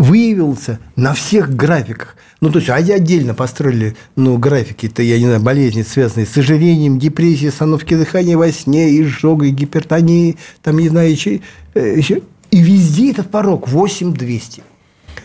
выявился 0.00 0.78
на 0.96 1.12
всех 1.12 1.54
графиках. 1.54 2.16
Ну, 2.40 2.50
то 2.50 2.58
есть, 2.58 2.70
они 2.70 2.90
отдельно 2.90 3.34
построили 3.34 3.96
ну, 4.16 4.38
графики, 4.38 4.86
это, 4.86 5.02
я 5.02 5.18
не 5.18 5.26
знаю, 5.26 5.40
болезни, 5.42 5.82
связанные 5.82 6.24
с 6.24 6.34
ожирением, 6.38 6.98
депрессией, 6.98 7.50
остановки 7.50 7.94
дыхания 7.94 8.38
во 8.38 8.50
сне, 8.50 8.98
изжогой, 9.02 9.50
гипертонией, 9.50 10.38
там, 10.62 10.78
не 10.78 10.88
знаю, 10.88 11.10
еще, 11.10 11.42
э, 11.74 11.96
еще. 11.98 12.22
И 12.50 12.62
везде 12.62 13.10
этот 13.10 13.30
порог 13.30 13.68
8200. 13.68 14.62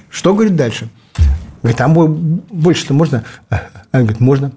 Что 0.09 0.33
говорит 0.33 0.57
дальше? 0.57 0.89
Говорит, 1.61 1.79
а 1.79 1.87
больше-то 1.87 2.93
можно? 2.93 3.23
Она 3.49 3.61
говорит, 4.03 4.19
можно. 4.19 4.51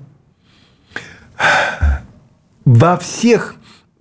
Во 2.64 2.96
всех 2.96 3.54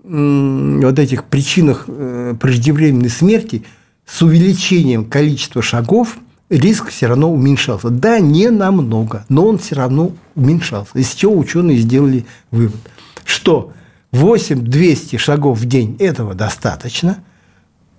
вот 0.03 0.99
этих 0.99 1.25
причинах 1.25 1.85
э, 1.87 2.35
преждевременной 2.39 3.09
смерти– 3.09 3.63
с 4.07 4.21
увеличением 4.21 5.05
количества 5.05 5.61
шагов 5.61 6.17
риск 6.49 6.89
все 6.89 7.07
равно 7.07 7.31
уменьшался. 7.31 7.89
Да, 7.89 8.19
не 8.19 8.49
намного, 8.49 9.25
но 9.29 9.45
он 9.45 9.59
все 9.59 9.75
равно 9.75 10.13
уменьшался. 10.33 10.97
Из 10.97 11.13
чего 11.13 11.37
ученые 11.37 11.77
сделали 11.77 12.25
вывод, 12.49 12.79
что 13.25 13.73
8-200 14.13 15.17
шагов 15.17 15.59
в 15.59 15.65
день 15.65 15.97
этого 15.99 16.33
достаточно, 16.33 17.17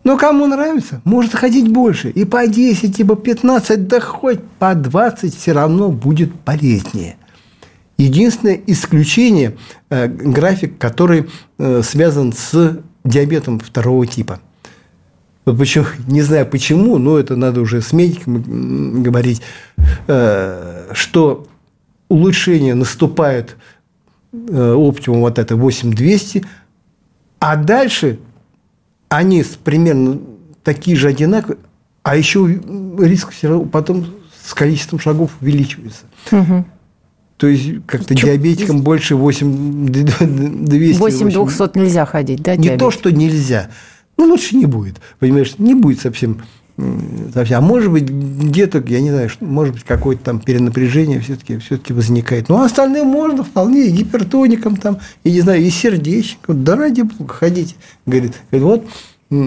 но 0.03 0.17
кому 0.17 0.47
нравится, 0.47 1.03
может 1.05 1.35
ходить 1.35 1.71
больше. 1.71 2.09
И 2.09 2.25
по 2.25 2.47
10, 2.47 2.99
и 2.99 3.05
по 3.05 3.15
15, 3.15 3.87
да 3.87 4.01
хоть 4.01 4.43
по 4.59 4.75
20 4.75 5.37
все 5.37 5.53
равно 5.53 5.91
будет 5.91 6.35
полезнее. 6.41 7.18
Единственное 7.99 8.61
исключение 8.67 9.57
э,– 9.91 10.07
график, 10.09 10.79
который 10.79 11.29
э, 11.59 11.83
связан 11.83 12.33
с 12.33 12.79
диабетом 13.05 13.59
второго 13.59 14.07
типа– 14.07 14.41
почему, 15.45 15.87
не 16.07 16.23
знаю 16.23 16.47
почему, 16.47 16.99
но 16.99 17.19
это 17.19 17.37
надо 17.37 17.61
уже 17.61 17.81
с 17.83 17.93
медиком 17.93 19.03
говорить, 19.03 19.43
э, 20.07 20.91
что 20.93 21.49
улучшение 22.09 22.75
наступает 22.75 23.57
оптимум 24.33 25.21
вот 25.21 25.39
это 25.39 25.57
8200, 25.57 26.45
а 27.41 27.57
дальше 27.57 28.19
они 29.09 29.43
примерно 29.65 30.21
такие 30.63 30.97
же 30.97 31.09
одинаковые, 31.09 31.59
а 32.03 32.17
еще 32.17 32.61
риск 32.99 33.31
все 33.31 33.49
равно 33.49 33.65
потом 33.65 34.07
с 34.45 34.53
количеством 34.53 34.99
шагов 34.99 35.31
увеличивается. 35.41 36.05
Угу. 36.31 36.65
То 37.39 37.47
есть 37.47 37.87
как-то 37.87 38.15
Чё? 38.15 38.27
диабетикам 38.27 38.83
больше 38.83 39.17
8 39.17 39.87
200. 39.89 40.99
8 40.99 41.31
200 41.31 41.79
нельзя 41.79 42.05
ходить, 42.05 42.43
да? 42.43 42.57
Не 42.57 42.65
диабетик? 42.65 42.81
то, 42.81 42.91
что 42.91 43.11
нельзя. 43.11 43.71
Ну, 44.19 44.27
лучше 44.27 44.57
не 44.57 44.67
будет. 44.67 44.97
Понимаешь, 45.19 45.55
не 45.59 45.75
будет 45.75 46.01
совсем 46.01 46.43
совсем. 47.35 47.59
А 47.59 47.61
может 47.61 47.91
быть, 47.91 48.09
где-то, 48.09 48.83
я 48.87 49.01
не 49.01 49.11
знаю, 49.11 49.31
может 49.41 49.75
быть, 49.75 49.85
какое-то 49.85 50.23
там 50.25 50.41
перенапряжение 50.41 51.21
все-таки 51.21 51.59
все 51.59 51.79
возникает. 51.89 52.49
Ну, 52.49 52.57
а 52.57 52.67
остальные 52.67 53.03
можно 53.03 53.43
вполне 53.43 53.87
и 53.87 53.91
гипертоником 53.91 54.77
там, 54.77 54.99
и 55.25 55.33
не 55.33 55.41
знаю, 55.41 55.63
и 55.63 55.71
сердечником. 55.71 56.65
Да 56.65 56.77
ради 56.77 57.03
бога, 57.03 57.35
ходите. 57.35 57.75
Говорит, 58.07 58.35
говорит 58.51 58.85
вот, 59.31 59.41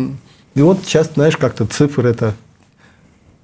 и 0.55 0.61
вот 0.61 0.79
сейчас, 0.83 1.11
знаешь, 1.13 1.37
как-то 1.37 1.65
цифры 1.65 2.09
это 2.09 2.35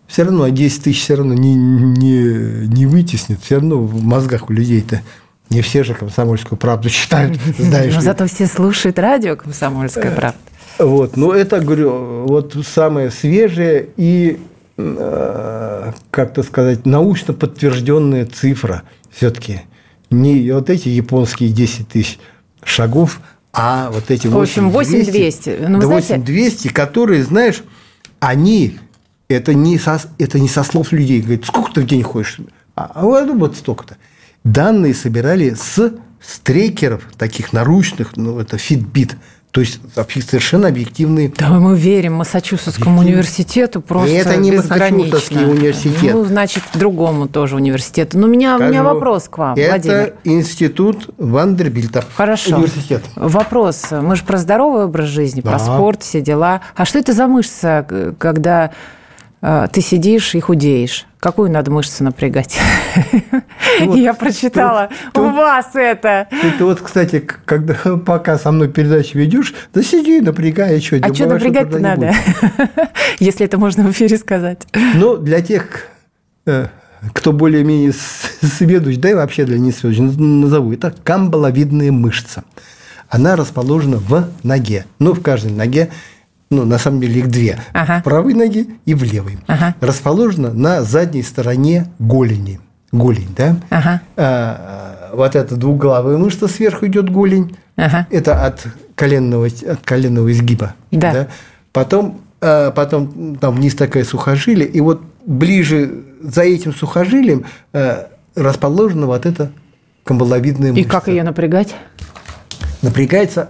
все 0.07 0.23
равно 0.23 0.47
10 0.47 0.83
тысяч 0.83 1.01
все 1.03 1.15
равно 1.15 1.33
не, 1.33 1.53
не, 1.53 2.67
не 2.67 2.85
вытеснит. 2.85 3.39
Все 3.43 3.55
равно 3.55 3.77
в 3.79 4.03
мозгах 4.03 4.49
у 4.49 4.53
людей-то 4.53 5.01
не 5.49 5.61
все 5.61 5.83
же 5.83 5.93
комсомольскую 5.93 6.57
правду 6.57 6.89
читают, 6.89 7.37
знаешь. 7.57 7.93
Но 7.93 8.01
зато 8.01 8.25
все 8.27 8.47
слушают 8.47 8.99
радио 8.99 9.35
«Комсомольская 9.35 10.15
правда». 10.15 10.39
Вот, 10.79 11.17
но 11.17 11.33
это, 11.33 11.59
говорю, 11.59 12.25
вот 12.27 12.55
самое 12.67 13.09
свежее 13.09 13.89
и, 13.97 14.39
э, 14.77 15.91
как-то 16.11 16.43
сказать, 16.43 16.85
научно 16.85 17.33
подтвержденная 17.33 18.25
цифра 18.25 18.83
все-таки. 19.09 19.61
Не 20.11 20.51
вот 20.51 20.69
эти 20.69 20.89
японские 20.89 21.49
10 21.49 21.87
тысяч 21.87 22.19
шагов, 22.63 23.21
а 23.53 23.89
вот 23.91 24.11
эти 24.11 24.27
8 24.27 24.37
В 24.37 24.41
общем, 24.41 24.69
8200. 24.69 25.57
Ну, 25.67 25.79
да, 25.79 25.87
8200, 25.87 26.67
которые, 26.67 27.23
знаешь, 27.23 27.63
они, 28.19 28.77
это 29.29 29.53
не, 29.53 29.77
со, 29.77 30.01
это 30.17 30.39
не 30.39 30.47
со 30.47 30.63
слов 30.63 30.91
людей, 30.91 31.21
говорят, 31.21 31.45
сколько 31.45 31.73
ты 31.73 31.81
в 31.81 31.85
день 31.85 32.03
ходишь? 32.03 32.39
А, 32.75 32.91
а 32.93 33.03
вот 33.03 33.55
столько-то. 33.55 33.97
Данные 34.43 34.93
собирали 34.93 35.53
с 35.53 35.93
стрекеров, 36.21 37.03
таких 37.17 37.53
наручных, 37.53 38.15
ну, 38.17 38.39
это 38.39 38.57
Fitbit– 38.57 39.15
то 39.57 39.61
есть 39.61 39.79
совершенно 40.29 40.67
объективные. 40.67 41.33
Да, 41.35 41.49
мы 41.49 41.75
верим 41.75 42.13
Массачусетскому 42.15 42.99
университету 42.99 43.81
просто 43.81 44.13
Это 44.13 44.35
не 44.35 44.51
Массачусетский 44.51 45.45
университет. 45.45 46.13
Ну, 46.13 46.25
значит, 46.25 46.61
другому 46.75 47.27
тоже 47.27 47.55
университету. 47.55 48.19
Но 48.19 48.27
у 48.27 48.29
меня, 48.29 48.55
Скажу, 48.55 48.69
у 48.69 48.71
меня 48.71 48.83
вопрос 48.83 49.29
к 49.29 49.37
вам, 49.39 49.55
это 49.55 49.69
Владимир. 49.69 49.95
Это 49.95 50.15
институт 50.25 51.09
Вандербильта. 51.17 52.03
Хорошо. 52.15 52.57
Университет. 52.57 53.03
Вопрос. 53.15 53.87
Мы 53.89 54.15
же 54.15 54.23
про 54.25 54.37
здоровый 54.37 54.85
образ 54.85 55.07
жизни, 55.07 55.41
да. 55.41 55.49
про 55.49 55.59
спорт, 55.59 56.03
все 56.03 56.21
дела. 56.21 56.61
А 56.75 56.85
что 56.85 56.99
это 56.99 57.13
за 57.13 57.25
мышца, 57.25 58.13
когда 58.19 58.71
ты 59.41 59.81
сидишь 59.81 60.33
и 60.35 60.39
худеешь. 60.39 61.05
Какую 61.19 61.51
надо 61.51 61.71
мышцу 61.71 62.03
напрягать? 62.03 62.59
Вот 63.79 63.95
Я 63.95 64.13
прочитала 64.13 64.89
тут- 65.13 65.25
у 65.25 65.29
вас 65.29 65.67
это. 65.75 66.27
Ты 66.57 66.63
вот, 66.63 66.81
кстати, 66.81 67.19
когда 67.45 67.75
пока 68.05 68.37
со 68.39 68.51
мной 68.51 68.69
передачу 68.69 69.17
ведешь, 69.17 69.53
да 69.73 69.83
сиди, 69.83 70.19
напрягай, 70.21 70.81
что 70.81 70.97
А 70.97 71.13
что 71.13 71.27
напрягать-то 71.27 71.79
надо? 71.79 72.13
Если 73.19 73.45
это 73.45 73.57
можно 73.59 73.83
в 73.83 73.91
эфире 73.91 74.17
сказать. 74.17 74.67
Но 74.95 75.17
для 75.17 75.41
тех, 75.41 75.87
э, 76.47 76.67
кто 77.13 77.33
более-менее 77.33 77.93
сведущ, 78.41 78.97
да 78.97 79.11
и 79.11 79.13
вообще 79.13 79.45
для 79.45 79.59
несведущих, 79.59 80.17
назову, 80.17 80.73
это 80.73 80.93
камбаловидная 81.03 81.91
мышца. 81.91 82.43
Она 83.09 83.35
расположена 83.35 83.97
в 83.97 84.29
ноге. 84.43 84.85
Ну, 84.99 85.13
в 85.13 85.21
каждой 85.21 85.51
ноге, 85.51 85.89
ну, 86.49 86.65
на 86.65 86.77
самом 86.77 87.01
деле 87.01 87.19
их 87.19 87.29
две. 87.29 87.59
Ага. 87.73 87.99
В 87.99 88.03
правой 88.03 88.33
ноге 88.33 88.67
и 88.85 88.93
в 88.93 89.03
левой. 89.03 89.37
Ага. 89.47 89.75
Расположена 89.81 90.53
на 90.53 90.81
задней 90.83 91.23
стороне 91.23 91.87
голени. 91.99 92.59
Голень, 92.91 93.27
да? 93.35 93.57
Ага. 93.69 94.01
А, 94.15 95.11
вот 95.13 95.35
эта 95.35 95.55
двуглавая 95.55 96.17
мышца 96.17 96.47
сверху 96.47 96.85
идет 96.87 97.09
голень. 97.09 97.57
Ага. 97.75 98.07
Это 98.09 98.45
от 98.45 98.65
коленного, 98.95 99.47
от 99.47 99.81
коленного 99.83 100.31
изгиба. 100.31 100.73
Да. 100.91 101.27
Потом, 101.73 102.21
а, 102.39 102.71
потом 102.71 103.35
там 103.35 103.55
вниз 103.55 103.75
такая 103.75 104.03
сухожилие, 104.05 104.67
и 104.67 104.79
вот 104.79 105.01
ближе 105.25 106.03
за 106.21 106.43
этим 106.43 106.73
сухожилием 106.73 107.45
а, 107.73 108.07
расположена 108.35 109.05
вот 109.05 109.25
эта 109.25 109.51
камбаловидная 110.05 110.69
И 110.69 110.73
мышца. 110.73 110.89
как 110.89 111.07
ее 111.09 111.23
напрягать? 111.23 111.75
Напрягается 112.81 113.49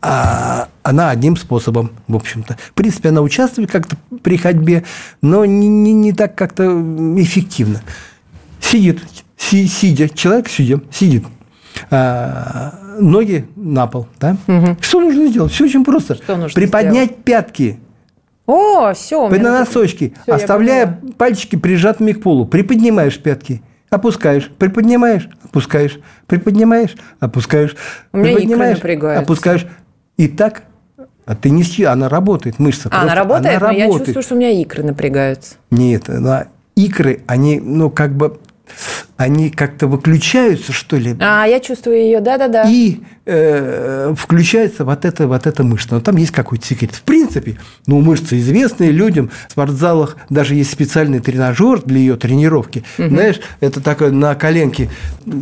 а, 0.00 0.68
она 0.82 1.10
одним 1.10 1.36
способом, 1.36 1.90
в 2.06 2.16
общем-то. 2.16 2.56
В 2.58 2.72
принципе, 2.72 3.08
она 3.08 3.20
участвует 3.20 3.70
как-то 3.70 3.96
при 4.22 4.36
ходьбе, 4.36 4.84
но 5.22 5.44
не, 5.44 5.68
не, 5.68 5.92
не 5.92 6.12
так 6.12 6.34
как-то 6.34 6.64
эффективно. 7.16 7.80
Сидит, 8.60 9.00
си- 9.36 9.66
сидя, 9.66 10.08
человек 10.08 10.48
сидя, 10.48 10.80
сидит, 10.92 11.24
а, 11.90 12.74
ноги 12.98 13.48
на 13.56 13.86
пол, 13.86 14.08
да? 14.20 14.36
Что 14.80 15.00
нужно 15.00 15.26
сделать? 15.28 15.52
Все 15.52 15.64
очень 15.64 15.84
просто. 15.84 16.14
Что 16.14 16.36
нужно 16.36 16.54
Приподнять 16.54 17.16
пятки 17.24 17.78
О, 18.46 18.92
все. 18.94 19.28
на 19.28 19.60
носочки, 19.60 20.14
Всё, 20.22 20.32
я 20.32 20.34
оставляя 20.34 21.00
пальчики 21.16 21.56
прижатыми 21.56 22.12
к 22.12 22.22
полу. 22.22 22.46
Приподнимаешь 22.46 23.18
пятки, 23.18 23.62
опускаешь, 23.90 24.50
приподнимаешь, 24.58 25.28
опускаешь, 25.44 25.98
приподнимаешь, 26.26 26.94
опускаешь, 27.20 27.76
У 28.12 28.18
меня 28.18 28.34
приподнимаешь, 28.36 28.78
опускаешь. 29.18 29.66
И 30.18 30.26
так, 30.28 30.64
а 31.24 31.34
ты 31.34 31.48
не 31.50 31.62
си- 31.62 31.84
она 31.84 32.08
работает, 32.08 32.58
мышца. 32.58 32.88
А, 32.92 33.02
она 33.02 33.14
работает, 33.14 33.56
она 33.62 33.68
но 33.68 33.78
я 33.78 33.86
чувствую, 33.86 34.22
что 34.22 34.34
у 34.34 34.38
меня 34.38 34.50
икры 34.50 34.82
напрягаются. 34.82 35.54
Нет, 35.70 36.10
она, 36.10 36.48
икры, 36.74 37.20
они, 37.26 37.60
ну, 37.60 37.88
как 37.88 38.14
бы, 38.14 38.38
они 39.16 39.50
как-то 39.50 39.86
выключаются, 39.86 40.72
что 40.72 40.96
ли, 40.96 41.16
А, 41.20 41.44
я 41.46 41.60
чувствую 41.60 41.96
ее, 41.96 42.20
да-да-да. 42.20 42.64
и 42.68 43.00
э, 43.26 44.14
включается 44.16 44.84
вот 44.84 45.04
эта, 45.04 45.26
вот 45.26 45.46
эта 45.46 45.64
мышца. 45.64 45.94
Но 45.96 46.00
там 46.00 46.16
есть 46.16 46.30
какой-то 46.32 46.64
секрет. 46.66 46.94
В 46.94 47.02
принципе, 47.02 47.56
ну, 47.86 48.00
мышцы 48.00 48.38
известные 48.38 48.90
людям. 48.92 49.30
В 49.48 49.52
спортзалах 49.52 50.16
даже 50.30 50.54
есть 50.54 50.70
специальный 50.70 51.20
тренажер 51.20 51.82
для 51.82 51.98
ее 51.98 52.16
тренировки. 52.16 52.84
Знаешь, 52.96 53.40
это 53.60 53.80
такое 53.80 54.10
на 54.12 54.34
коленке 54.34 54.88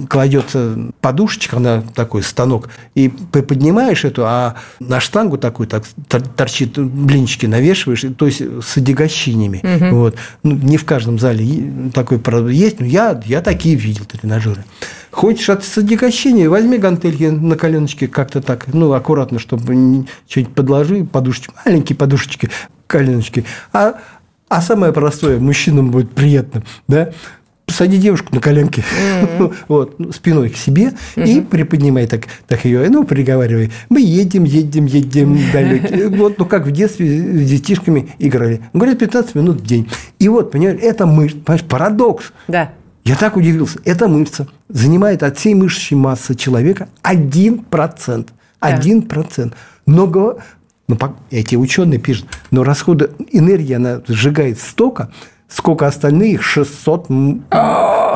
кладется 0.09 0.90
подушечка 1.00 1.59
на 1.59 1.83
такой 1.83 2.23
станок, 2.23 2.68
и 2.95 3.09
приподнимаешь 3.09 4.04
эту, 4.04 4.25
а 4.26 4.56
на 4.80 5.00
штангу 5.00 5.38
такую 5.38 5.68
так 5.68 5.85
тор- 6.09 6.23
торчит, 6.23 6.78
блинчики 6.78 7.47
навешиваешь, 7.47 8.04
то 8.16 8.26
есть 8.26 8.40
с 8.40 8.76
отягощениями. 8.76 9.90
Вот. 9.90 10.16
Ну, 10.42 10.56
не 10.56 10.76
в 10.76 10.85
каждом 10.85 11.18
зале 11.18 11.90
такой 11.95 12.21
есть, 12.52 12.80
но 12.80 12.87
я, 12.87 13.15
я 13.25 13.40
такие 13.40 13.75
видел 13.75 14.04
тренажеры. 14.04 14.64
Хочешь 15.11 15.49
от 15.49 15.62
отягощения, 15.62 16.50
возьми 16.50 16.78
гантельки 16.78 17.25
на 17.25 17.56
коленочке 17.56 18.06
как-то 18.08 18.42
так, 18.42 18.66
ну, 18.73 18.92
аккуратно, 18.92 19.38
чтобы 19.38 20.04
что-нибудь 20.28 20.54
подложи, 20.54 21.04
подушечки, 21.04 21.54
маленькие 21.64 21.96
подушечки, 21.96 22.50
коленочки. 22.87 23.44
А, 23.73 23.94
а 24.49 24.61
самое 24.61 24.92
простое, 24.92 25.38
мужчинам 25.38 25.90
будет 25.90 26.11
приятно, 26.11 26.62
да, 26.87 27.12
посади 27.66 27.99
девушку 27.99 28.35
на 28.35 28.40
коленки, 28.40 28.85
вот, 29.68 29.98
ну, 29.98 30.12
спиной 30.12 30.50
к 30.50 30.57
себе 30.57 30.92
и 31.16 31.40
приподнимай 31.40 32.07
так, 32.07 32.22
так 32.46 32.64
ее, 32.64 32.88
ну, 32.88 33.05
приговаривай. 33.05 33.72
Мы 33.88 34.00
едем, 34.00 34.44
едем, 34.44 34.87
едем 34.87 35.38
далеко. 35.52 36.16
Вот, 36.16 36.38
ну, 36.38 36.46
как 36.46 36.66
в 36.66 36.70
детстве 36.70 37.07
с 37.07 37.48
детишками 37.48 38.11
играли. 38.18 38.61
Говорят, 38.72 38.98
15 38.98 39.35
минут 39.35 39.61
в 39.61 39.66
день. 39.66 39.88
И 40.18 40.29
вот, 40.29 40.52
понимаешь, 40.52 40.81
это 40.81 41.07
мышца, 41.07 41.38
понимаешь, 41.44 41.64
парадокс. 41.64 42.33
Да. 42.48 42.72
Я 43.07 43.14
так 43.16 43.37
удивился. 43.37 43.79
Эта 43.85 44.09
мышца 44.09 44.49
занимает 44.69 45.23
от 45.23 45.38
всей 45.38 45.55
мышечной 45.55 46.01
массы 46.01 46.35
человека 46.35 46.88
1%. 47.05 48.29
1%. 48.61 49.53
Но, 49.87 50.07
го- 50.09 50.38
ну, 50.88 50.97
по- 50.97 51.14
эти 51.31 51.55
ученые 51.55 52.01
пишут, 52.01 52.27
но 52.51 52.64
расходы 52.64 53.11
энергии 53.31 53.75
она 53.75 54.01
сжигает 54.09 54.59
столько, 54.59 55.11
сколько 55.49 55.87
остальных 55.87 56.42
600 56.42 57.09
м, 57.09 57.45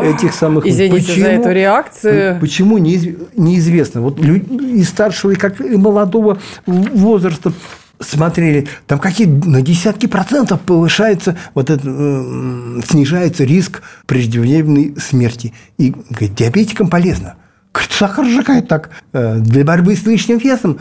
этих 0.03 0.35
самых... 0.35 0.67
Извините 0.67 1.07
за 1.21 1.27
эту 1.41 1.51
реакцию. 1.53 2.41
Почему 2.41 2.79
неиз- 2.79 3.29
неизвестно. 3.37 4.01
Вот 4.01 4.19
и 4.19 4.83
старшего, 4.83 5.31
и 5.31 5.37
как 5.37 5.61
и 5.61 5.77
молодого 5.77 6.39
возраста 6.67 7.53
смотрели, 8.01 8.67
там 8.87 8.99
какие 8.99 9.27
на 9.27 9.63
десятки 9.63 10.07
процентов 10.07 10.61
повышается, 10.61 11.37
вот 11.55 11.71
это, 11.71 11.87
м, 11.89 12.83
снижается 12.87 13.45
риск 13.45 13.83
преждевременной 14.07 14.95
смерти. 14.99 15.53
И 15.79 15.91
говорит, 15.91 16.35
диабетикам 16.35 16.89
полезно. 16.89 17.35
Говорит, 17.73 17.93
сахар 17.93 18.25
сжигает 18.25 18.69
так. 18.69 18.91
Э, 19.13 19.37
Для 19.39 19.65
борьбы 19.65 19.95
с 19.95 20.05
лишним 20.05 20.39
весом 20.39 20.79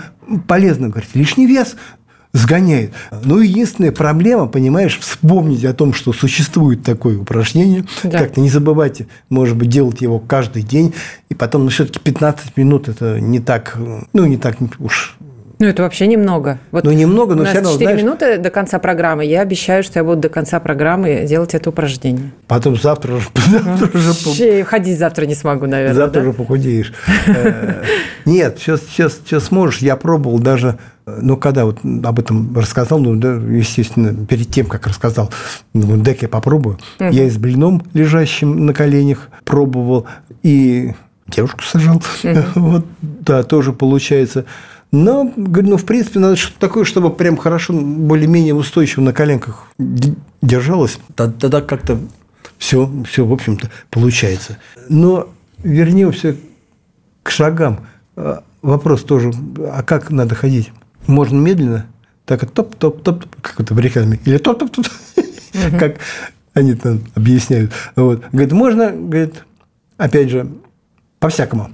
полезно. 0.47 0.89
Говорит, 0.89 1.09
лишний 1.13 1.45
вес 1.45 1.75
сгоняет. 2.33 2.93
Ну, 3.23 3.39
единственная 3.39 3.91
проблема, 3.91 4.47
понимаешь, 4.47 4.97
вспомнить 4.99 5.65
о 5.65 5.73
том, 5.73 5.93
что 5.93 6.13
существует 6.13 6.83
такое 6.83 7.17
упражнение, 7.17 7.85
Да. 8.03 8.19
как-то 8.19 8.39
не 8.39 8.49
забывайте, 8.49 9.07
может 9.29 9.57
быть, 9.57 9.69
делать 9.69 10.01
его 10.01 10.19
каждый 10.19 10.61
день, 10.61 10.93
и 11.29 11.33
потом, 11.35 11.63
ну, 11.63 11.69
все-таки 11.69 11.99
15 11.99 12.55
минут 12.55 12.87
это 12.87 13.19
не 13.19 13.39
так, 13.39 13.77
ну, 14.13 14.25
не 14.27 14.37
так 14.37 14.57
уж 14.77 15.17
Ну, 15.61 15.67
это 15.67 15.83
вообще 15.83 16.07
немного. 16.07 16.57
Вот 16.71 16.85
Ну, 16.85 16.91
немного, 16.93 17.35
но 17.35 17.41
у 17.41 17.43
нас 17.43 17.49
всё 17.49 17.59
равно, 17.59 17.71
4 17.73 17.85
знаешь- 17.89 18.01
минуты 18.01 18.37
до 18.37 18.49
конца 18.49 18.79
программы. 18.79 19.25
Я 19.25 19.41
обещаю, 19.41 19.83
что 19.83 19.99
я 19.99 20.05
буду 20.05 20.21
до 20.21 20.29
конца 20.29 20.57
программы 20.61 21.25
делать 21.27 21.53
это 21.53 21.69
упражнение. 21.69 22.31
Потом 22.47 22.77
завтра, 22.79 23.15
уже- 23.15 23.27
завтра 23.35 23.99
уже 24.29 24.63
ходить 24.63 24.97
завтра 24.97 25.25
не 25.25 25.35
смогу, 25.35 25.65
наверное. 25.67 25.95
завтра 25.95 26.21
уже 26.21 26.31
похудеешь. 26.33 26.93
Э, 27.27 27.83
Нет, 28.25 28.57
сейчас, 28.59 28.81
сейчас, 28.89 29.19
сейчас 29.25 29.45
сможешь. 29.45 29.79
Я 29.79 29.97
пробовал 29.97 30.39
даже, 30.39 30.77
э, 31.05 31.19
ну, 31.21 31.35
когда 31.35 31.65
вот 31.65 31.79
об 31.83 32.19
этом 32.19 32.55
рассказал, 32.57 32.99
ну, 32.99 33.15
да, 33.17 33.33
естественно, 33.33 34.13
перед 34.25 34.49
тем, 34.49 34.65
как 34.65 34.87
рассказал, 34.87 35.29
думаю, 35.73 35.99
дай 36.01 36.17
я 36.21 36.29
попробую. 36.29 36.77
Я 36.99 37.25
и 37.25 37.29
с 37.29 37.37
блином, 37.37 37.83
лежащим 37.93 38.65
на 38.65 38.73
коленях, 38.73 39.27
пробовал, 39.43 40.07
и 40.41 40.93
девушку 41.27 41.63
сажал. 41.63 42.01
Вот, 42.55 42.85
да, 43.01 43.43
тоже 43.43 43.73
получается. 43.73 44.45
Но, 44.91 45.31
говорю, 45.35 45.69
ну, 45.69 45.77
в 45.77 45.85
принципе, 45.85 46.19
надо 46.19 46.35
что-то 46.35 46.59
такое, 46.59 46.83
чтобы 46.83 47.11
прям 47.11 47.37
хорошо, 47.37 47.73
более-менее 47.73 48.55
устойчиво 48.55 49.03
на 49.03 49.13
коленках 49.13 49.67
держалось. 50.41 50.99
Тогда 51.15 51.61
как-то 51.61 51.99
все, 52.57 52.91
все, 53.07 53.25
в 53.25 53.31
общем-то, 53.31 53.69
получается. 53.91 54.57
Но 54.89 55.29
вернемся 55.63 56.35
к 57.23 57.29
шагам. 57.29 57.81
А, 58.15 58.43
Вопрос 58.61 59.03
тоже, 59.03 59.31
а 59.71 59.83
как 59.83 60.11
надо 60.11 60.35
ходить? 60.35 60.71
Можно 61.07 61.37
медленно? 61.37 61.85
Так, 62.25 62.49
топ-топ-топ, 62.51 63.25
как 63.41 63.61
это 63.61 63.73
в 63.73 63.79
рекламе. 63.79 64.19
Или 64.25 64.37
топ-топ-топ, 64.37 64.85
как 65.79 65.97
они 66.53 66.73
там 66.73 67.01
объясняют. 67.15 67.71
Вот. 67.95 68.25
Говорит, 68.31 68.51
можно, 68.51 68.91
говорит, 68.91 69.45
опять 69.97 70.29
же, 70.29 70.51
по-всякому. 71.19 71.71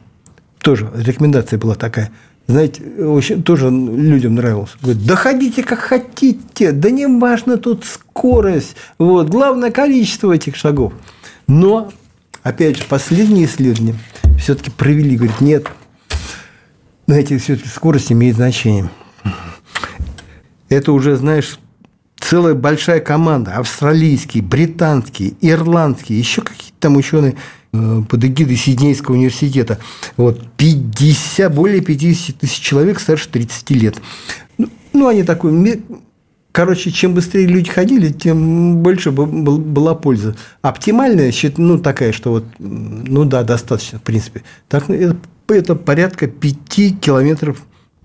Тоже 0.59 0.91
рекомендация 0.95 1.57
была 1.57 1.75
такая. 1.75 2.11
Знаете, 2.47 2.83
очень, 2.99 3.41
тоже 3.41 3.71
людям 3.71 4.35
нравилось. 4.35 4.71
Говорит, 4.81 5.05
да 5.05 5.15
ходите 5.15 5.63
как 5.63 5.79
хотите, 5.79 6.71
да 6.71 6.91
не 6.91 7.07
важно 7.07 7.57
тут 7.57 7.85
скорость, 7.85 8.75
вот, 8.99 9.29
главное 9.29 9.71
количество 9.71 10.31
этих 10.31 10.55
шагов. 10.55 10.93
Но, 11.47 11.91
опять 12.43 12.77
же, 12.77 12.83
последние 12.87 13.45
исследования 13.45 13.95
все-таки 14.37 14.69
провели, 14.69 15.15
говорит, 15.15 15.41
нет, 15.41 15.67
знаете, 17.07 17.37
все-таки 17.39 17.69
скорость 17.69 18.11
имеет 18.11 18.35
значение. 18.35 18.89
Это 20.69 20.91
уже, 20.91 21.15
знаешь, 21.15 21.59
целая 22.19 22.53
большая 22.55 22.99
команда, 22.99 23.55
австралийские, 23.57 24.43
британские, 24.43 25.33
ирландские, 25.41 26.19
еще 26.19 26.41
какие-то 26.41 26.64
там 26.85 26.97
ученые 26.97 27.33
э, 27.73 28.01
под 28.07 28.23
эгидой 28.23 28.55
Сиднейского 28.55 29.15
университета. 29.15 29.79
Вот, 30.17 30.39
50, 30.55 31.51
более 31.51 31.81
50 31.81 32.37
тысяч 32.37 32.59
человек 32.59 32.99
старше 32.99 33.27
30 33.29 33.71
лет. 33.71 33.95
Ну, 34.59 34.69
ну, 34.93 35.07
они 35.07 35.23
такой 35.23 35.81
короче, 36.51 36.91
чем 36.91 37.15
быстрее 37.15 37.47
люди 37.47 37.71
ходили, 37.71 38.09
тем 38.11 38.83
больше 38.83 39.11
была 39.11 39.95
польза. 39.95 40.35
Оптимальная, 40.61 41.33
ну, 41.57 41.79
такая, 41.79 42.11
что 42.11 42.29
вот, 42.29 42.45
ну 42.59 43.25
да, 43.25 43.41
достаточно, 43.41 43.97
в 43.97 44.03
принципе. 44.03 44.43
Так, 44.67 44.87
это, 44.91 45.17
это 45.47 45.73
порядка 45.73 46.27
5 46.27 46.99
километров 47.01 47.63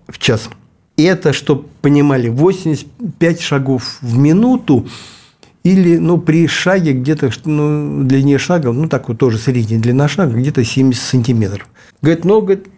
в 0.09 0.19
час. 0.19 0.49
Это, 0.97 1.35
чтобы 1.35 1.65
понимали, 1.83 2.31
85 2.31 3.41
шагов 3.43 3.99
в 4.01 4.17
минуту 4.17 4.89
или, 5.63 5.99
ну, 5.99 6.19
при 6.19 6.47
шаге 6.47 6.93
где-то, 6.93 7.31
ну, 7.45 8.03
длине 8.05 8.39
шага, 8.39 8.73
ну, 8.73 8.89
так 8.89 9.09
вот 9.09 9.19
тоже 9.19 9.39
средняя 9.39 9.81
длина 9.81 10.09
шага, 10.09 10.37
где-то 10.37 10.65
70 10.65 11.03
сантиметров. 11.03 11.69
Говорит, 12.01 12.25
ну, 12.25 12.41
говорит, 12.41 12.69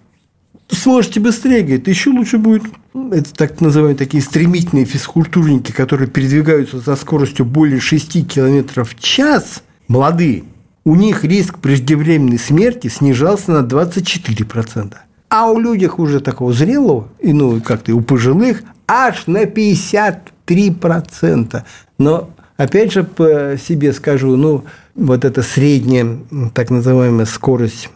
сможете 0.68 1.21
быстрее, 1.21 1.62
говорит, 1.62 1.87
еще 1.87 2.11
лучше 2.11 2.38
будет. 2.38 2.64
Это 2.95 3.33
так 3.35 3.61
называемые 3.61 3.97
такие 3.97 4.23
стремительные 4.23 4.85
физкультурники, 4.85 5.71
которые 5.73 6.09
передвигаются 6.09 6.81
за 6.81 6.97
скоростью 6.97 7.47
более 7.47 7.81
6 7.81 8.29
км 8.29 8.85
в 8.85 8.99
час, 8.99 9.62
молодые, 9.87 10.42
у 10.85 10.97
них 10.97 11.23
риск 11.25 11.61
преждевременной 11.61 12.38
смерти 12.38 12.88
снижался 12.88 13.53
на 13.53 13.64
24%. 13.64 14.95
А 15.29 15.49
у 15.51 15.61
людей 15.61 15.88
уже 15.97 16.18
такого 16.21 16.53
зрелого, 16.53 17.09
и 17.21 17.33
ну 17.33 17.61
как-то 17.61 17.95
у 17.95 18.01
пожилых, 18.01 18.64
аж 18.88 19.29
на 19.29 19.45
53%. 19.45 21.62
Но 21.99 22.31
опять 22.57 22.93
же 22.93 23.05
по 23.05 23.57
себе 23.57 23.93
скажу, 23.93 24.37
ну 24.37 24.65
вот 24.95 25.25
эта 25.25 25.43
средняя 25.43 26.19
так 26.55 26.71
называемая 26.71 27.27
скорость, 27.27 27.88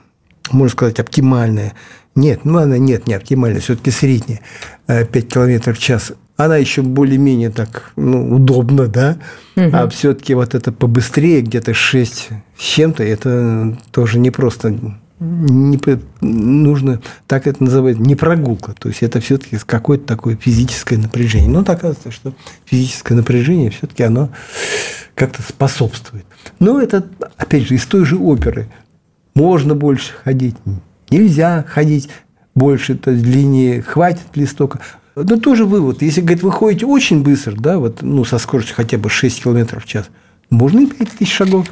можно 0.50 0.72
сказать, 0.72 1.00
оптимальная, 1.00 1.74
нет, 2.14 2.44
ну 2.44 2.58
она 2.58 2.78
нет, 2.78 3.06
не 3.06 3.14
оптимальная, 3.14 3.60
все-таки 3.60 3.90
средняя, 3.90 4.40
5 4.86 5.14
э, 5.14 5.20
километров 5.22 5.78
в 5.78 5.82
час. 5.82 6.12
Она 6.36 6.56
еще 6.56 6.82
более-менее 6.82 7.50
так 7.50 7.92
ну, 7.96 8.34
удобно, 8.34 8.86
да, 8.88 9.18
угу. 9.56 9.70
а 9.72 9.88
все-таки 9.88 10.34
вот 10.34 10.54
это 10.54 10.72
побыстрее, 10.72 11.40
где-то 11.40 11.72
6 11.74 12.28
с 12.58 12.62
чем-то, 12.62 13.02
это 13.02 13.76
тоже 13.90 14.18
не 14.18 14.30
просто 14.30 14.78
не 15.18 15.78
нужно, 16.20 17.00
так 17.26 17.46
это 17.46 17.62
называют, 17.64 17.98
не 17.98 18.14
прогулка. 18.14 18.74
То 18.78 18.88
есть 18.88 19.02
это 19.02 19.20
все-таки 19.20 19.58
какое-то 19.64 20.06
такое 20.06 20.36
физическое 20.36 20.98
напряжение. 20.98 21.48
Но 21.48 21.60
оказывается, 21.60 22.10
что 22.10 22.34
физическое 22.64 23.14
напряжение 23.14 23.70
все-таки 23.70 24.02
оно 24.02 24.30
как-то 25.14 25.42
способствует. 25.42 26.26
Но 26.58 26.80
это, 26.80 27.06
опять 27.36 27.66
же, 27.66 27.74
из 27.74 27.86
той 27.86 28.04
же 28.04 28.16
оперы. 28.16 28.68
Можно 29.34 29.74
больше 29.74 30.12
ходить, 30.24 30.56
нельзя 31.10 31.64
ходить 31.68 32.08
больше, 32.54 32.94
то 32.94 33.10
есть 33.10 33.22
длиннее, 33.22 33.82
хватит 33.82 34.34
ли 34.34 34.46
столько. 34.46 34.80
Но 35.14 35.38
тоже 35.38 35.64
вывод. 35.64 36.02
Если, 36.02 36.20
говорит, 36.20 36.42
вы 36.42 36.52
ходите 36.52 36.86
очень 36.86 37.22
быстро, 37.22 37.54
да, 37.56 37.78
вот, 37.78 38.02
ну, 38.02 38.24
со 38.24 38.38
скоростью 38.38 38.76
хотя 38.76 38.98
бы 38.98 39.08
6 39.08 39.42
км 39.42 39.80
в 39.80 39.86
час, 39.86 40.08
можно 40.50 40.80
и 40.80 40.86
5 40.86 41.10
тысяч 41.10 41.32
шагов. 41.32 41.66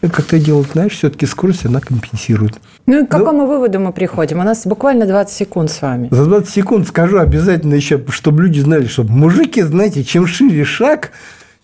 Как-то 0.00 0.38
делать, 0.38 0.68
знаешь, 0.72 0.92
все-таки 0.92 1.26
скорость 1.26 1.66
она 1.66 1.80
компенсирует. 1.80 2.58
Ну 2.86 3.02
и 3.02 3.06
к 3.06 3.10
какому 3.10 3.40
Но... 3.40 3.46
выводу 3.46 3.80
мы 3.80 3.92
приходим? 3.92 4.40
У 4.40 4.42
нас 4.42 4.66
буквально 4.66 5.06
20 5.06 5.34
секунд 5.34 5.70
с 5.70 5.82
вами. 5.82 6.08
За 6.10 6.24
20 6.24 6.48
секунд 6.48 6.88
скажу 6.88 7.18
обязательно 7.18 7.74
еще, 7.74 8.00
чтобы 8.08 8.44
люди 8.44 8.60
знали, 8.60 8.86
что 8.86 9.02
мужики, 9.04 9.60
знаете, 9.62 10.04
чем 10.04 10.26
шире 10.26 10.64
шаг, 10.64 11.10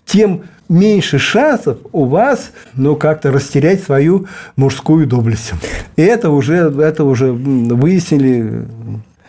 тем 0.04 0.42
меньше 0.68 1.18
шансов 1.18 1.78
у 1.92 2.04
вас, 2.04 2.50
ну, 2.74 2.96
как-то 2.96 3.30
растерять 3.30 3.82
свою 3.82 4.26
мужскую 4.56 5.06
доблесть. 5.06 5.52
И 5.96 6.02
это 6.02 6.30
уже, 6.30 6.56
это 6.56 7.04
уже 7.04 7.32
выяснили 7.32 8.66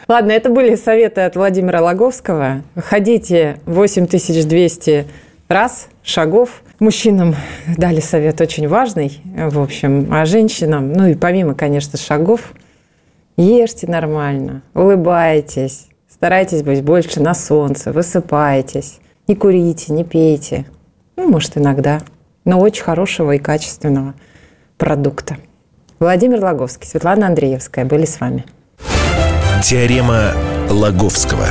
Ладно, 0.08 0.32
это 0.32 0.50
были 0.50 0.76
советы 0.76 1.22
от 1.22 1.36
Владимира 1.36 1.82
Логовского. 1.82 2.62
Ходите 2.78 3.60
8200 3.66 5.06
раз, 5.50 5.90
шагов. 6.02 6.62
Мужчинам 6.80 7.36
дали 7.76 8.00
совет 8.00 8.40
очень 8.40 8.68
важный, 8.68 9.20
в 9.26 9.60
общем, 9.60 10.10
а 10.12 10.26
женщинам, 10.26 10.94
ну 10.94 11.08
и 11.08 11.16
помимо, 11.16 11.56
конечно, 11.56 11.98
шагов, 11.98 12.54
ешьте 13.36 13.88
нормально, 13.88 14.62
улыбайтесь, 14.76 15.88
старайтесь 16.08 16.62
быть 16.62 16.84
больше 16.84 17.20
на 17.20 17.34
солнце, 17.34 17.92
высыпайтесь, 17.92 19.00
не 19.28 19.36
курите, 19.36 19.92
не 19.92 20.04
пейте, 20.04 20.66
ну, 21.16 21.28
может, 21.28 21.58
иногда, 21.58 22.02
но 22.46 22.60
очень 22.60 22.84
хорошего 22.84 23.32
и 23.32 23.40
качественного 23.40 24.14
продукта. 24.78 25.38
Владимир 25.98 26.44
Логовский, 26.44 26.88
Светлана 26.88 27.26
Андреевская 27.26 27.86
были 27.86 28.06
с 28.06 28.20
вами. 28.20 28.46
Теорема 29.64 30.34
Лаговского. 30.70 31.48